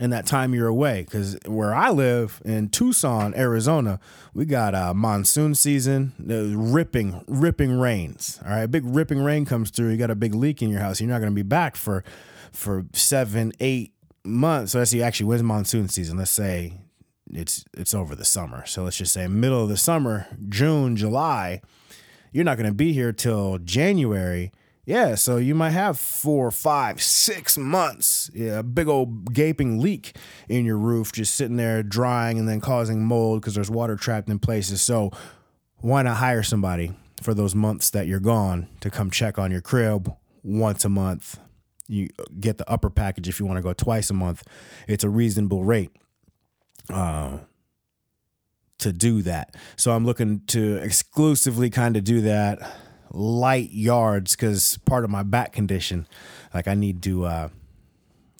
in 0.00 0.10
that 0.10 0.24
time 0.24 0.54
you're 0.54 0.66
away. 0.66 1.02
Because 1.02 1.38
where 1.46 1.74
I 1.74 1.90
live 1.90 2.40
in 2.44 2.70
Tucson, 2.70 3.34
Arizona, 3.36 4.00
we 4.32 4.46
got 4.46 4.74
a 4.74 4.94
monsoon 4.94 5.54
season, 5.54 6.14
the 6.18 6.54
ripping, 6.56 7.22
ripping 7.28 7.78
rains. 7.78 8.40
All 8.44 8.50
right, 8.50 8.66
big 8.66 8.82
ripping 8.84 9.22
rain 9.22 9.44
comes 9.44 9.70
through. 9.70 9.90
You 9.90 9.98
got 9.98 10.10
a 10.10 10.14
big 10.16 10.34
leak 10.34 10.62
in 10.62 10.70
your 10.70 10.80
house. 10.80 11.00
You're 11.00 11.10
not 11.10 11.18
going 11.18 11.30
to 11.30 11.36
be 11.36 11.42
back 11.42 11.76
for 11.76 12.02
for 12.50 12.84
seven, 12.94 13.52
eight 13.60 13.92
months. 14.24 14.72
So 14.72 14.78
let's 14.78 14.90
see, 14.90 15.02
actually, 15.02 15.26
when's 15.26 15.42
monsoon 15.42 15.88
season? 15.88 16.16
Let's 16.16 16.30
say 16.32 16.72
it's 17.34 17.64
it's 17.74 17.94
over 17.94 18.14
the 18.14 18.24
summer. 18.24 18.64
So 18.66 18.84
let's 18.84 18.96
just 18.96 19.12
say 19.12 19.26
middle 19.28 19.62
of 19.62 19.68
the 19.68 19.76
summer, 19.76 20.26
June, 20.48 20.96
July. 20.96 21.62
You're 22.32 22.44
not 22.44 22.56
going 22.56 22.68
to 22.68 22.74
be 22.74 22.92
here 22.92 23.12
till 23.12 23.58
January. 23.58 24.52
Yeah, 24.86 25.14
so 25.14 25.36
you 25.36 25.54
might 25.54 25.70
have 25.70 25.98
four, 25.98 26.50
five, 26.50 27.02
six 27.02 27.56
months, 27.58 28.30
yeah, 28.34 28.58
a 28.58 28.62
big 28.62 28.88
old 28.88 29.32
gaping 29.32 29.80
leak 29.80 30.16
in 30.48 30.64
your 30.64 30.78
roof, 30.78 31.12
just 31.12 31.34
sitting 31.34 31.56
there 31.56 31.82
drying 31.82 32.38
and 32.38 32.48
then 32.48 32.60
causing 32.60 33.04
mold 33.04 33.40
because 33.40 33.54
there's 33.54 33.70
water 33.70 33.94
trapped 33.94 34.28
in 34.28 34.38
places. 34.38 34.80
So 34.82 35.10
why 35.76 36.02
not 36.02 36.16
hire 36.16 36.42
somebody 36.42 36.92
for 37.22 37.34
those 37.34 37.54
months 37.54 37.90
that 37.90 38.06
you're 38.06 38.20
gone 38.20 38.68
to 38.80 38.90
come 38.90 39.10
check 39.10 39.38
on 39.38 39.50
your 39.50 39.60
crib 39.60 40.12
once 40.42 40.84
a 40.84 40.88
month? 40.88 41.38
You 41.86 42.08
uh, 42.18 42.24
get 42.40 42.58
the 42.58 42.68
upper 42.68 42.90
package 42.90 43.28
if 43.28 43.38
you 43.38 43.46
want 43.46 43.58
to 43.58 43.62
go 43.62 43.72
twice 43.72 44.10
a 44.10 44.14
month. 44.14 44.42
It's 44.88 45.04
a 45.04 45.10
reasonable 45.10 45.62
rate 45.62 45.90
uh, 46.92 47.38
to 48.78 48.92
do 48.92 49.22
that. 49.22 49.54
So 49.76 49.92
I'm 49.92 50.04
looking 50.04 50.40
to 50.48 50.76
exclusively 50.76 51.70
kind 51.70 51.96
of 51.96 52.04
do 52.04 52.20
that 52.22 52.58
light 53.12 53.70
yards 53.72 54.36
because 54.36 54.78
part 54.84 55.04
of 55.04 55.10
my 55.10 55.22
back 55.22 55.52
condition, 55.52 56.06
like 56.54 56.68
I 56.68 56.74
need 56.74 57.02
to 57.02 57.24
uh, 57.24 57.48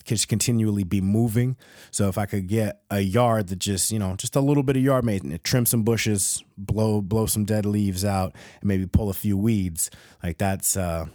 just 0.04 0.28
continually 0.28 0.84
be 0.84 1.00
moving. 1.00 1.56
So 1.90 2.08
if 2.08 2.18
I 2.18 2.26
could 2.26 2.48
get 2.48 2.80
a 2.90 3.00
yard 3.00 3.48
that 3.48 3.58
just 3.58 3.90
you 3.90 3.98
know 3.98 4.16
just 4.16 4.36
a 4.36 4.40
little 4.40 4.62
bit 4.62 4.76
of 4.76 4.82
yard 4.82 5.04
maintenance, 5.04 5.40
trim 5.44 5.66
some 5.66 5.82
bushes, 5.82 6.42
blow 6.56 7.00
blow 7.00 7.26
some 7.26 7.44
dead 7.44 7.66
leaves 7.66 8.04
out, 8.04 8.34
and 8.60 8.68
maybe 8.68 8.86
pull 8.86 9.10
a 9.10 9.14
few 9.14 9.36
weeds, 9.36 9.90
like 10.22 10.38
that's 10.38 10.76
uh, 10.76 11.06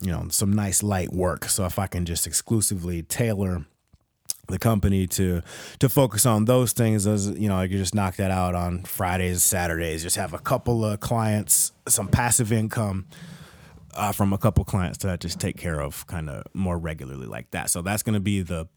you 0.00 0.10
know 0.10 0.26
some 0.30 0.52
nice 0.52 0.82
light 0.82 1.12
work. 1.12 1.46
So 1.46 1.64
if 1.64 1.78
I 1.78 1.86
can 1.86 2.04
just 2.04 2.26
exclusively 2.26 3.02
tailor 3.02 3.66
the 4.48 4.58
company 4.58 5.06
to 5.06 5.42
to 5.78 5.88
focus 5.88 6.26
on 6.26 6.44
those 6.44 6.72
things 6.72 7.06
as 7.06 7.28
you 7.30 7.48
know 7.48 7.56
I 7.56 7.68
could 7.68 7.78
just 7.78 7.94
knock 7.94 8.16
that 8.16 8.30
out 8.30 8.54
on 8.54 8.82
Fridays 8.84 9.42
Saturdays 9.42 10.02
just 10.02 10.16
have 10.16 10.32
a 10.32 10.38
couple 10.38 10.84
of 10.84 11.00
clients 11.00 11.72
some 11.88 12.08
passive 12.08 12.52
income 12.52 13.06
uh, 13.94 14.12
from 14.12 14.32
a 14.32 14.38
couple 14.38 14.64
clients 14.64 14.98
that 14.98 15.10
I 15.10 15.16
just 15.16 15.40
take 15.40 15.56
care 15.56 15.80
of 15.80 16.06
kind 16.06 16.28
of 16.28 16.44
more 16.54 16.78
regularly 16.78 17.26
like 17.26 17.50
that 17.50 17.70
so 17.70 17.82
that's 17.82 18.02
going 18.02 18.14
to 18.14 18.20
be 18.20 18.42
the 18.42 18.68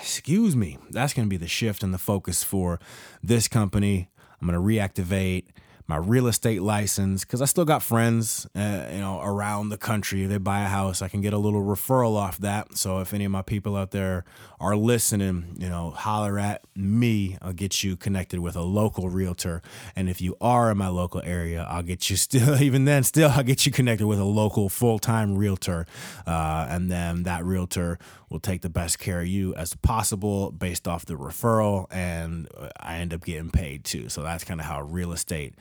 excuse 0.00 0.54
me 0.54 0.78
that's 0.90 1.12
going 1.12 1.26
to 1.26 1.30
be 1.30 1.36
the 1.36 1.48
shift 1.48 1.82
and 1.82 1.92
the 1.92 1.98
focus 1.98 2.42
for 2.42 2.80
this 3.22 3.48
company 3.48 4.08
I'm 4.40 4.48
going 4.48 4.60
to 4.60 4.66
reactivate 4.66 5.44
my 5.86 5.96
real 5.96 6.26
estate 6.26 6.62
license 6.62 7.24
because 7.24 7.42
I 7.42 7.44
still 7.44 7.64
got 7.64 7.82
friends, 7.82 8.46
uh, 8.54 8.88
you 8.90 9.00
know, 9.00 9.20
around 9.22 9.68
the 9.68 9.76
country. 9.76 10.24
they 10.26 10.38
buy 10.38 10.62
a 10.62 10.68
house, 10.68 11.02
I 11.02 11.08
can 11.08 11.20
get 11.20 11.32
a 11.32 11.38
little 11.38 11.62
referral 11.62 12.16
off 12.16 12.38
that. 12.38 12.76
So 12.78 13.00
if 13.00 13.12
any 13.12 13.24
of 13.24 13.32
my 13.32 13.42
people 13.42 13.76
out 13.76 13.90
there 13.90 14.24
are 14.64 14.76
listening, 14.76 15.56
you 15.58 15.68
know, 15.68 15.90
holler 15.90 16.38
at 16.38 16.62
me. 16.74 17.36
I'll 17.42 17.52
get 17.52 17.84
you 17.84 17.96
connected 17.96 18.40
with 18.40 18.56
a 18.56 18.62
local 18.62 19.10
realtor. 19.10 19.60
And 19.94 20.08
if 20.08 20.22
you 20.22 20.38
are 20.40 20.70
in 20.70 20.78
my 20.78 20.88
local 20.88 21.20
area, 21.22 21.66
I'll 21.68 21.82
get 21.82 22.08
you 22.08 22.16
still. 22.28 22.60
Even 22.62 22.86
then, 22.86 23.04
still, 23.04 23.30
I'll 23.30 23.42
get 23.42 23.66
you 23.66 23.72
connected 23.72 24.06
with 24.06 24.18
a 24.18 24.24
local 24.24 24.70
full 24.70 24.98
time 24.98 25.36
realtor, 25.36 25.86
uh, 26.26 26.66
and 26.70 26.90
then 26.90 27.24
that 27.24 27.44
realtor 27.44 27.98
will 28.30 28.40
take 28.40 28.62
the 28.62 28.70
best 28.70 28.98
care 28.98 29.20
of 29.20 29.26
you 29.26 29.54
as 29.54 29.74
possible 29.74 30.50
based 30.50 30.88
off 30.88 31.04
the 31.04 31.14
referral, 31.14 31.86
and 31.90 32.48
I 32.80 32.96
end 32.96 33.12
up 33.12 33.24
getting 33.24 33.50
paid 33.50 33.84
too. 33.84 34.08
So 34.08 34.22
that's 34.22 34.44
kind 34.44 34.60
of 34.60 34.66
how 34.66 34.80
real 34.80 35.12
estate 35.12 35.54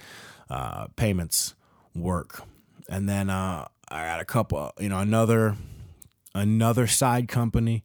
uh, 0.50 0.88
payments 0.96 1.56
work. 1.94 2.44
And 2.90 3.10
then 3.10 3.30
uh, 3.30 3.68
I 3.90 4.06
got 4.06 4.22
a 4.22 4.26
couple, 4.26 4.72
you 4.80 4.88
know, 4.88 5.00
another 5.00 5.58
another 6.34 6.88
side 6.88 7.28
company. 7.28 7.84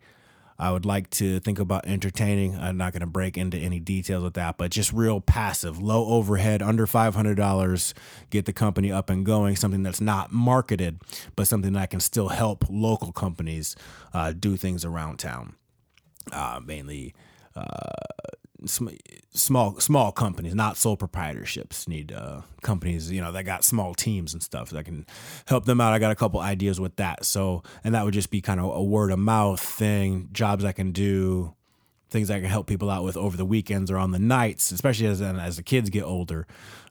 I 0.58 0.72
would 0.72 0.84
like 0.84 1.08
to 1.10 1.38
think 1.40 1.58
about 1.60 1.86
entertaining. 1.86 2.58
I'm 2.58 2.76
not 2.76 2.92
going 2.92 3.00
to 3.00 3.06
break 3.06 3.38
into 3.38 3.56
any 3.56 3.78
details 3.78 4.24
with 4.24 4.34
that, 4.34 4.58
but 4.58 4.72
just 4.72 4.92
real 4.92 5.20
passive, 5.20 5.80
low 5.80 6.06
overhead, 6.08 6.62
under 6.62 6.86
$500, 6.86 7.94
get 8.30 8.44
the 8.44 8.52
company 8.52 8.90
up 8.90 9.08
and 9.08 9.24
going. 9.24 9.54
Something 9.54 9.84
that's 9.84 10.00
not 10.00 10.32
marketed, 10.32 11.00
but 11.36 11.46
something 11.46 11.74
that 11.74 11.90
can 11.90 12.00
still 12.00 12.28
help 12.28 12.64
local 12.68 13.12
companies 13.12 13.76
uh, 14.12 14.32
do 14.32 14.56
things 14.56 14.84
around 14.84 15.18
town. 15.18 15.54
Uh, 16.32 16.60
mainly 16.64 17.14
uh, 17.54 17.92
small 18.66 19.78
small 19.78 20.12
companies, 20.12 20.54
not 20.54 20.76
sole 20.76 20.96
proprietorships. 20.96 21.86
Need 21.86 22.12
uh, 22.12 22.42
companies, 22.62 23.10
you 23.10 23.20
know, 23.20 23.32
that 23.32 23.44
got 23.44 23.64
small 23.64 23.94
teams 23.94 24.32
and 24.32 24.42
stuff 24.42 24.70
that 24.70 24.84
can 24.84 25.06
help 25.46 25.64
them 25.64 25.80
out. 25.80 25.92
I 25.92 25.98
got 25.98 26.10
a 26.10 26.16
couple 26.16 26.40
ideas 26.40 26.80
with 26.80 26.96
that. 26.96 27.24
So, 27.24 27.62
and 27.84 27.94
that 27.94 28.04
would 28.04 28.14
just 28.14 28.30
be 28.30 28.40
kind 28.40 28.60
of 28.60 28.66
a 28.74 28.82
word 28.82 29.10
of 29.12 29.18
mouth 29.18 29.60
thing, 29.60 30.28
jobs 30.32 30.64
I 30.64 30.72
can 30.72 30.92
do, 30.92 31.54
things 32.10 32.30
I 32.30 32.40
can 32.40 32.48
help 32.48 32.66
people 32.66 32.90
out 32.90 33.04
with 33.04 33.16
over 33.16 33.36
the 33.36 33.44
weekends 33.44 33.90
or 33.90 33.98
on 33.98 34.10
the 34.10 34.18
nights, 34.18 34.72
especially 34.72 35.06
as 35.06 35.20
as 35.20 35.56
the 35.56 35.62
kids 35.62 35.90
get 35.90 36.04
older, 36.04 36.46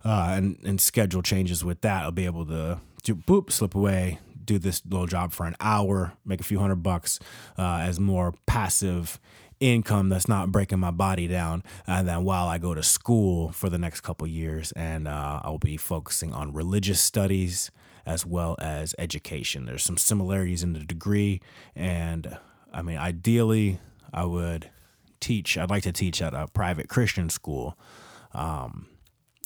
uh, 0.06 0.30
and 0.32 0.58
and 0.63 0.80
schedule 0.80 1.21
changes 1.21 1.63
with 1.63 1.82
that. 1.82 2.03
I'll 2.03 2.12
be 2.12 2.25
able 2.25 2.45
to 2.45 2.80
do 3.03 3.15
boop 3.15 3.51
slip 3.51 3.75
away. 3.75 4.19
Do 4.43 4.58
this 4.58 4.82
little 4.86 5.08
job 5.08 5.34
for 5.34 5.45
an 5.45 5.58
hour, 5.60 6.13
make 6.23 6.39
a 6.39 6.43
few 6.45 6.60
hundred 6.60 6.82
bucks 6.82 7.19
uh, 7.58 7.80
as 7.82 7.99
more 7.99 8.34
passive 8.45 9.19
income 9.60 10.10
that's 10.10 10.28
not 10.28 10.52
breaking 10.52 10.80
my 10.80 10.91
body 10.91 11.28
down. 11.28 11.63
And 11.86 12.08
then 12.08 12.24
while 12.24 12.48
I 12.48 12.58
go 12.58 12.74
to 12.74 12.84
school 12.84 13.52
for 13.52 13.70
the 13.70 13.78
next 13.78 14.02
couple 14.02 14.28
years, 14.28 14.72
and 14.74 15.08
uh, 15.08 15.41
I'll 15.43 15.58
be 15.58 15.78
focusing 15.78 16.34
on 16.34 16.54
religious 16.54 17.02
studies 17.02 17.72
as 18.06 18.26
well 18.26 18.56
as 18.60 18.96
education. 18.98 19.65
There's 19.65 19.84
some 19.84 19.98
similarities 19.98 20.63
in 20.63 20.74
the 20.74 20.80
degree, 20.80 21.41
and 21.76 22.38
I 22.74 22.82
mean, 22.82 22.98
ideally, 22.98 23.80
I 24.13 24.24
would 24.24 24.70
teach. 25.20 25.58
I'd 25.58 25.70
like 25.70 25.84
to 25.84 25.91
teach 25.91 26.22
at 26.22 26.34
a 26.34 26.48
private 26.48 26.88
Christian 26.88 27.30
school. 27.30 27.78
Um, 28.34 28.88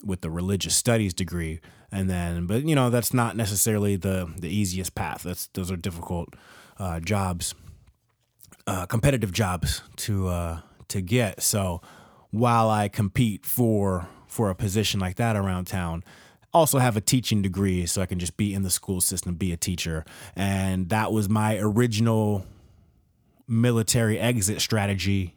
with 0.04 0.22
the 0.22 0.32
religious 0.32 0.76
studies 0.76 1.14
degree 1.14 1.62
and 1.92 2.10
then 2.10 2.48
but 2.48 2.64
you 2.64 2.74
know 2.74 2.90
that's 2.90 3.14
not 3.14 3.36
necessarily 3.36 3.96
the 3.96 4.32
the 4.38 4.50
easiest 4.50 4.96
path 4.96 5.22
that's 5.24 5.48
those 5.54 5.72
are 5.72 5.78
difficult 5.78 6.30
uh, 6.80 7.00
jobs 7.00 7.54
uh, 8.68 8.86
competitive 8.86 9.32
jobs 9.32 9.82
to 9.98 10.28
uh, 10.28 10.60
to 10.90 11.02
get. 11.02 11.42
So 11.42 11.82
while 12.32 12.70
I 12.70 12.88
compete 12.88 13.46
for 13.46 14.08
for 14.28 14.50
a 14.50 14.56
position 14.56 15.00
like 15.00 15.16
that 15.18 15.36
around 15.36 15.66
town, 15.66 16.04
also 16.54 16.80
have 16.80 16.98
a 16.98 17.02
teaching 17.02 17.42
degree 17.42 17.86
so 17.86 18.02
I 18.02 18.06
can 18.06 18.20
just 18.20 18.38
be 18.38 18.54
in 18.54 18.64
the 18.64 18.70
school 18.70 19.02
system, 19.02 19.36
be 19.36 19.52
a 19.52 19.58
teacher. 19.58 20.06
And 20.36 20.90
that 20.90 21.12
was 21.12 21.30
my 21.30 21.58
original 21.58 22.46
military 23.48 24.20
exit 24.20 24.62
strategy 24.62 25.36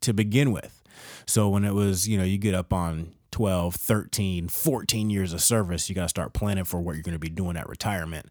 to 0.00 0.12
begin 0.12 0.52
with. 0.52 0.82
So 1.26 1.48
when 1.48 1.64
it 1.64 1.74
was, 1.74 2.08
you 2.08 2.18
know, 2.18 2.24
you 2.24 2.38
get 2.38 2.54
up 2.54 2.72
on 2.72 3.12
12, 3.30 3.74
13, 3.74 4.48
14 4.48 5.10
years 5.10 5.32
of 5.32 5.42
service, 5.42 5.88
you 5.88 5.94
got 5.94 6.02
to 6.02 6.08
start 6.08 6.32
planning 6.32 6.64
for 6.64 6.80
what 6.80 6.94
you're 6.94 7.02
going 7.02 7.14
to 7.14 7.18
be 7.18 7.28
doing 7.28 7.56
at 7.56 7.68
retirement. 7.68 8.26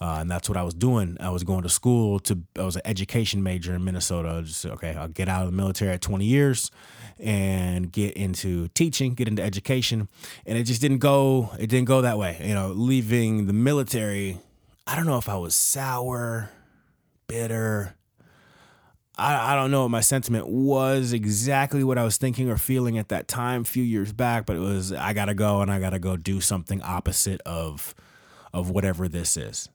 Uh, 0.00 0.16
and 0.20 0.30
that's 0.30 0.48
what 0.48 0.56
I 0.56 0.62
was 0.62 0.72
doing. 0.72 1.18
I 1.20 1.28
was 1.28 1.44
going 1.44 1.62
to 1.62 1.68
school 1.68 2.18
to. 2.20 2.38
I 2.58 2.62
was 2.62 2.76
an 2.76 2.82
education 2.86 3.42
major 3.42 3.74
in 3.74 3.84
Minnesota. 3.84 4.42
Just 4.42 4.64
okay, 4.64 4.94
I'll 4.94 5.08
get 5.08 5.28
out 5.28 5.42
of 5.42 5.50
the 5.50 5.56
military 5.56 5.92
at 5.92 6.00
20 6.00 6.24
years 6.24 6.70
and 7.18 7.92
get 7.92 8.14
into 8.14 8.68
teaching, 8.68 9.12
get 9.12 9.28
into 9.28 9.42
education, 9.42 10.08
and 10.46 10.56
it 10.56 10.64
just 10.64 10.80
didn't 10.80 10.98
go. 10.98 11.50
It 11.58 11.66
didn't 11.66 11.86
go 11.86 12.00
that 12.00 12.16
way. 12.16 12.40
You 12.42 12.54
know, 12.54 12.68
leaving 12.68 13.46
the 13.46 13.52
military. 13.52 14.38
I 14.86 14.96
don't 14.96 15.06
know 15.06 15.18
if 15.18 15.28
I 15.28 15.36
was 15.36 15.54
sour, 15.54 16.50
bitter. 17.26 17.94
I, 19.18 19.52
I 19.52 19.54
don't 19.54 19.70
know 19.70 19.82
what 19.82 19.90
my 19.90 20.00
sentiment 20.00 20.48
was 20.48 21.12
exactly 21.12 21.84
what 21.84 21.98
I 21.98 22.04
was 22.04 22.16
thinking 22.16 22.48
or 22.48 22.56
feeling 22.56 22.96
at 22.96 23.10
that 23.10 23.28
time, 23.28 23.60
a 23.60 23.64
few 23.64 23.84
years 23.84 24.14
back, 24.14 24.46
but 24.46 24.56
it 24.56 24.60
was 24.60 24.94
I 24.94 25.12
gotta 25.12 25.34
go 25.34 25.60
and 25.60 25.70
I 25.70 25.78
gotta 25.78 25.98
go 25.98 26.16
do 26.16 26.40
something 26.40 26.80
opposite 26.80 27.42
of 27.44 27.94
of 28.54 28.70
whatever 28.70 29.06
this 29.06 29.36
is 29.36 29.68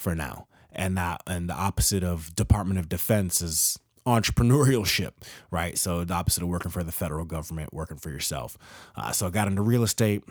for 0.00 0.14
now. 0.14 0.46
And 0.72 0.96
that 0.96 1.22
and 1.26 1.48
the 1.48 1.54
opposite 1.54 2.02
of 2.02 2.34
Department 2.34 2.78
of 2.78 2.88
Defense 2.88 3.42
is 3.42 3.78
entrepreneurship, 4.06 5.12
right? 5.50 5.76
So 5.76 6.04
the 6.04 6.14
opposite 6.14 6.42
of 6.42 6.48
working 6.48 6.70
for 6.70 6.82
the 6.82 6.92
federal 6.92 7.24
government, 7.24 7.72
working 7.72 7.98
for 7.98 8.10
yourself. 8.10 8.56
Uh, 8.96 9.12
so 9.12 9.26
I 9.26 9.30
got 9.30 9.46
into 9.46 9.62
real 9.62 9.82
estate, 9.82 10.24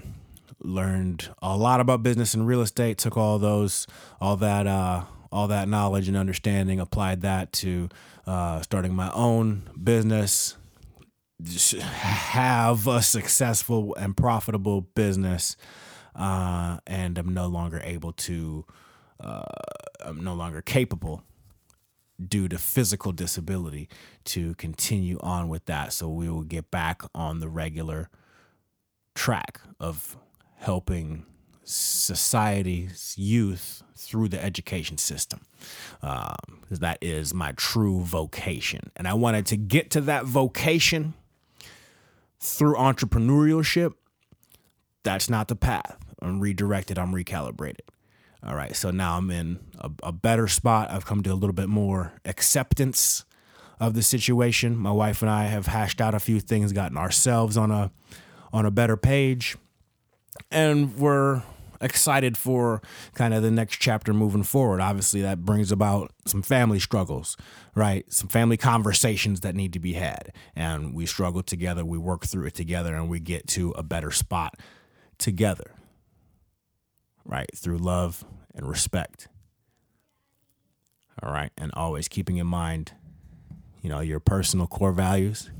learned 0.60 1.30
a 1.41 1.56
lot 1.56 1.80
about 1.82 2.02
business 2.02 2.34
and 2.34 2.48
real 2.48 2.62
estate, 2.62 2.98
took 2.98 3.16
all 3.16 3.38
those, 3.38 3.86
all 4.20 4.38
that, 4.38 4.66
uh, 4.66 5.04
all 5.32 5.48
that 5.48 5.68
knowledge 5.68 6.08
and 6.08 6.18
understanding, 6.18 6.80
applied 6.80 7.22
that 7.22 7.52
to 7.54 7.89
uh, 8.26 8.62
starting 8.62 8.96
my 8.96 9.12
own 9.12 9.70
business, 9.82 10.58
have 11.82 12.88
a 12.88 13.02
successful 13.02 13.96
and 13.96 14.18
profitable 14.18 14.82
business, 14.82 15.56
uh, 16.16 16.80
and 16.88 17.18
I'm 17.18 17.34
no 17.34 17.48
longer 17.48 17.80
able 17.84 18.14
to 18.14 18.66
uh, 19.22 19.44
I'm 20.02 20.24
no 20.24 20.34
longer 20.34 20.62
capable 20.62 21.24
due 22.26 22.48
to 22.50 22.58
physical 22.58 23.12
disability 23.12 23.88
to 24.26 24.54
continue 24.56 25.18
on 25.22 25.48
with 25.48 25.66
that. 25.66 25.94
So 25.94 26.10
we 26.10 26.30
will 26.30 26.44
get 26.44 26.70
back 26.70 27.02
on 27.16 27.40
the 27.40 27.48
regular 27.48 28.10
track 29.16 29.62
of 29.80 30.18
helping 30.58 31.26
society's 31.64 33.16
youth 33.18 33.84
through 33.96 34.28
the 34.30 34.44
education 34.44 34.98
system. 34.98 35.42
Um, 36.02 36.64
that 36.70 36.98
is 37.02 37.34
my 37.34 37.52
true 37.54 38.02
vocation. 38.02 38.92
And 38.96 39.08
I 39.08 39.14
wanted 39.14 39.46
to 39.48 39.58
get 39.58 39.90
to 39.92 40.02
that 40.02 40.26
vocation 40.26 41.14
through 42.40 42.76
entrepreneurship. 42.76 43.94
That's 45.04 45.30
not 45.30 45.48
the 45.48 45.56
path. 45.56 45.98
I'm 46.22 46.40
redirected, 46.40 46.98
I'm 46.98 47.14
recalibrated. 47.14 47.82
All 48.46 48.56
right, 48.56 48.76
so 48.76 48.90
now 48.90 49.18
I'm 49.18 49.30
in 49.32 49.60
a, 49.80 49.92
a 50.04 50.12
better 50.12 50.48
spot. 50.48 50.90
I've 50.92 51.06
come 51.06 51.24
to 51.24 51.30
a 51.30 51.36
little 51.36 51.54
bit 51.54 51.68
more 51.68 52.14
acceptance 52.24 53.26
of 53.80 53.94
the 53.94 54.04
situation. 54.04 54.78
My 54.78 54.92
wife 54.92 55.22
and 55.22 55.30
I 55.30 55.46
have 55.46 55.68
hashed 55.68 56.00
out 56.00 56.16
a 56.16 56.20
few 56.20 56.40
things, 56.40 56.72
gotten 56.72 56.98
ourselves 56.98 57.58
on 57.58 57.72
a 57.72 57.92
on 58.52 58.66
a 58.66 58.72
better 58.72 58.98
page, 58.98 59.58
and 60.52 60.96
we're 60.98 61.44
excited 61.82 62.38
for 62.38 62.82
kind 63.14 63.34
of 63.34 63.44
the 63.44 63.52
next 63.52 63.78
chapter 63.78 64.14
moving 64.14 64.44
forward. 64.44 64.82
Obviously, 64.82 65.22
that 65.22 65.46
brings 65.46 65.72
about 65.72 66.12
some 66.26 66.42
family 66.42 66.80
struggles, 66.80 67.38
right? 67.76 68.12
Some 68.12 68.28
family 68.28 68.58
conversations 68.58 69.42
that 69.42 69.56
need 69.56 69.74
to 69.74 69.80
be 69.80 69.94
had. 69.94 70.34
And 70.56 70.94
we 70.94 71.06
struggle 71.06 71.44
together, 71.44 71.86
we 71.86 71.98
work 71.98 72.26
through 72.26 72.48
it 72.48 72.56
together, 72.56 72.96
and 72.96 73.10
we 73.10 73.20
get 73.20 73.48
to 73.50 73.72
a 73.72 73.84
better 73.84 74.12
spot 74.12 74.56
together, 75.18 75.72
right? 77.26 77.50
Through 77.56 77.78
love 77.78 78.26
and 78.54 78.68
respect. 78.68 79.28
All 81.22 81.32
right. 81.32 81.52
And 81.58 81.72
always 81.74 82.08
keeping 82.08 82.38
in 82.38 82.48
mind, 82.48 82.94
you 83.82 83.90
know, 83.90 84.00
your 84.00 84.20
personal 84.20 84.68
core 84.68 84.92
values, 84.92 85.52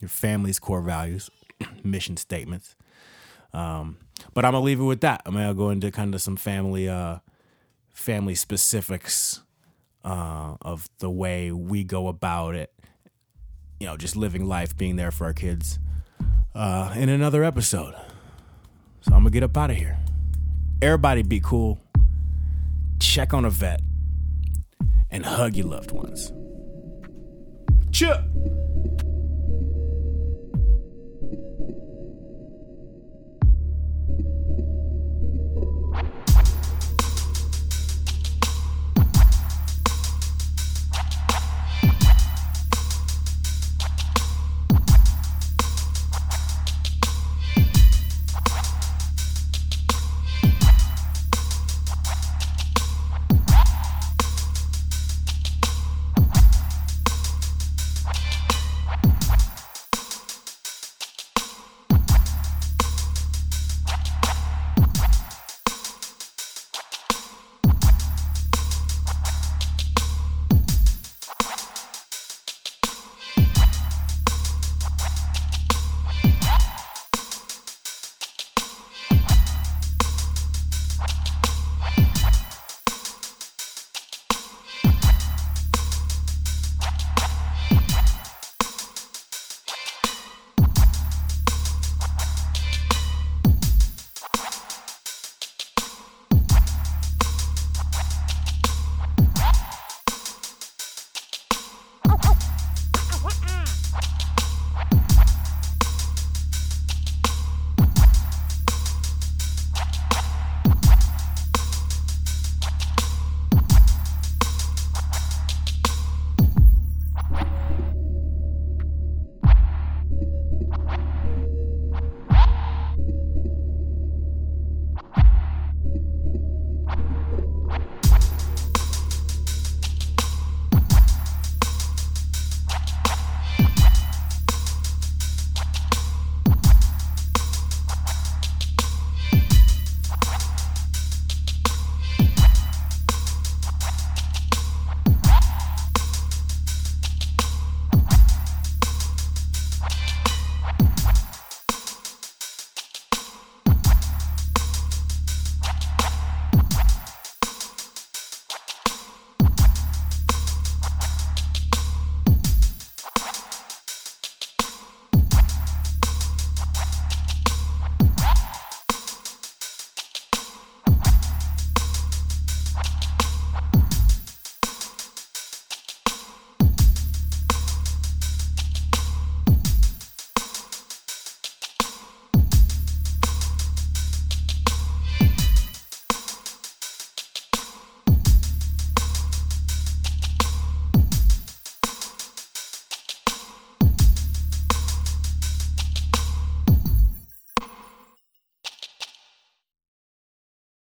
your 0.00 0.08
family's 0.08 0.58
core 0.58 0.82
values, 0.82 1.30
mission 1.84 2.16
statements. 2.16 2.74
Um, 3.52 3.98
but 4.34 4.44
I'm 4.44 4.52
gonna 4.52 4.64
leave 4.64 4.80
it 4.80 4.84
with 4.84 5.00
that. 5.02 5.22
I'm 5.26 5.34
gonna 5.34 5.54
go 5.54 5.70
into 5.70 5.90
kind 5.90 6.14
of 6.14 6.22
some 6.22 6.36
family, 6.36 6.88
uh, 6.88 7.18
family 7.90 8.34
specifics 8.34 9.42
uh, 10.04 10.56
of 10.62 10.88
the 10.98 11.10
way 11.10 11.52
we 11.52 11.84
go 11.84 12.08
about 12.08 12.54
it. 12.54 12.72
You 13.80 13.88
know, 13.88 13.96
just 13.96 14.16
living 14.16 14.46
life, 14.46 14.76
being 14.76 14.96
there 14.96 15.10
for 15.10 15.24
our 15.24 15.32
kids. 15.32 15.78
Uh, 16.54 16.92
in 16.96 17.08
another 17.08 17.44
episode. 17.44 17.94
So 19.00 19.14
I'm 19.14 19.20
gonna 19.20 19.30
get 19.30 19.42
up 19.42 19.56
out 19.56 19.70
of 19.70 19.76
here. 19.76 19.98
Everybody 20.82 21.22
be 21.22 21.38
cool. 21.38 21.78
Check 22.98 23.32
on 23.32 23.44
a 23.44 23.50
vet 23.50 23.82
and 25.12 25.24
hug 25.24 25.54
your 25.54 25.68
loved 25.68 25.92
ones. 25.92 26.32
Chip. 27.92 28.18